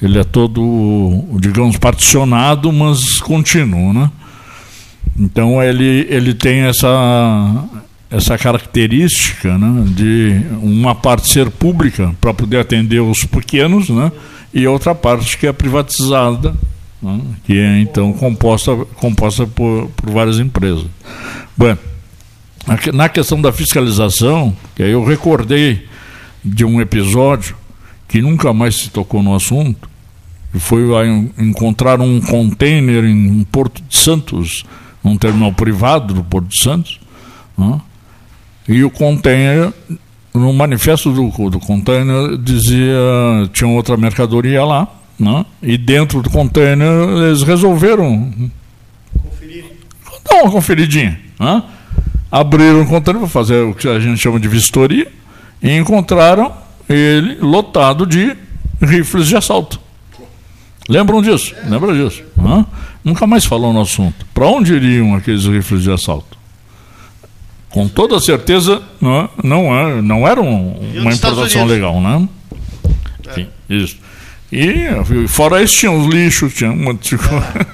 [0.01, 4.11] ele é todo, digamos, particionado, mas contínuo, né?
[5.17, 7.65] Então ele, ele tem essa,
[8.09, 14.11] essa característica né, de uma parte ser pública para poder atender os pequenos, né,
[14.53, 16.55] e outra parte que é privatizada,
[17.01, 20.85] né, que é então composta, composta por, por várias empresas.
[21.55, 21.77] Bom,
[22.93, 25.87] na questão da fiscalização, que aí eu recordei
[26.43, 27.55] de um episódio
[28.07, 29.89] que nunca mais se tocou no assunto,
[30.51, 30.83] que foi
[31.37, 34.63] encontrar um container em Porto de Santos,
[35.03, 36.99] num terminal privado do Porto de Santos,
[37.57, 37.81] né?
[38.67, 39.73] e o container,
[40.33, 42.95] no manifesto do, do container, dizia,
[43.51, 44.87] tinha outra mercadoria lá,
[45.19, 45.45] né?
[45.61, 48.31] e dentro do container eles resolveram
[49.21, 49.65] Conferir.
[50.23, 51.19] dar uma conferidinha.
[51.39, 51.63] Né?
[52.33, 55.07] Abriram o container para fazer o que a gente chama de vistoria
[55.61, 56.51] e encontraram
[56.89, 58.35] ele lotado de
[58.81, 59.79] rifles de assalto.
[60.89, 61.53] Lembram disso?
[61.63, 62.23] Lembram disso?
[62.35, 62.65] Né?
[63.03, 64.25] Nunca mais falou no assunto.
[64.33, 66.35] Para onde iriam aqueles rifles de assalto?
[67.69, 72.27] Com toda certeza, não, é, não, é, não era um, uma importação legal, né?
[73.27, 73.33] É.
[73.33, 73.97] Sim, isso.
[74.51, 74.87] E
[75.27, 77.67] fora isso, tinha os lixos, tinha um monte de coisa.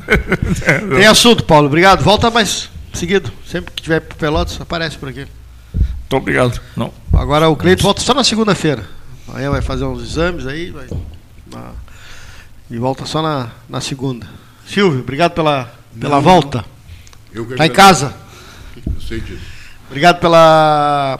[0.66, 0.80] É.
[1.00, 1.68] Tem assunto, Paulo.
[1.68, 2.04] Obrigado.
[2.04, 3.32] Volta mais seguido.
[3.46, 5.28] Sempre que tiver Pelotas, aparece por aqui.
[5.74, 6.60] Muito obrigado.
[6.76, 6.94] Não.
[7.14, 8.84] Agora o Cleito volta só na segunda-feira.
[9.28, 10.72] Amanhã vai fazer uns exames aí.
[10.72, 10.88] Vai,
[12.70, 14.28] e volta só na, na segunda.
[14.66, 16.64] Silvio, obrigado pela, pela não, volta.
[17.34, 18.14] Eu tá em casa.
[18.86, 19.42] Eu sei disso.
[19.88, 21.20] Obrigado pela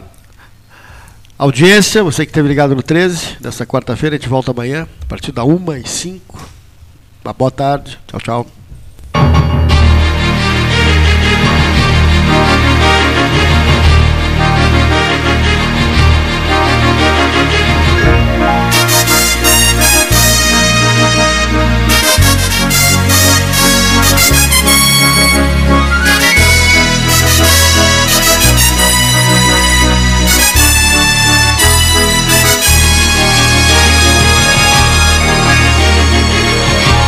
[1.38, 5.32] audiência, você que esteve ligado no 13, dessa quarta-feira, a gente volta amanhã, a partir
[5.32, 6.50] da 1 e 5.
[7.24, 8.00] Uma boa tarde.
[8.08, 8.59] Tchau, tchau.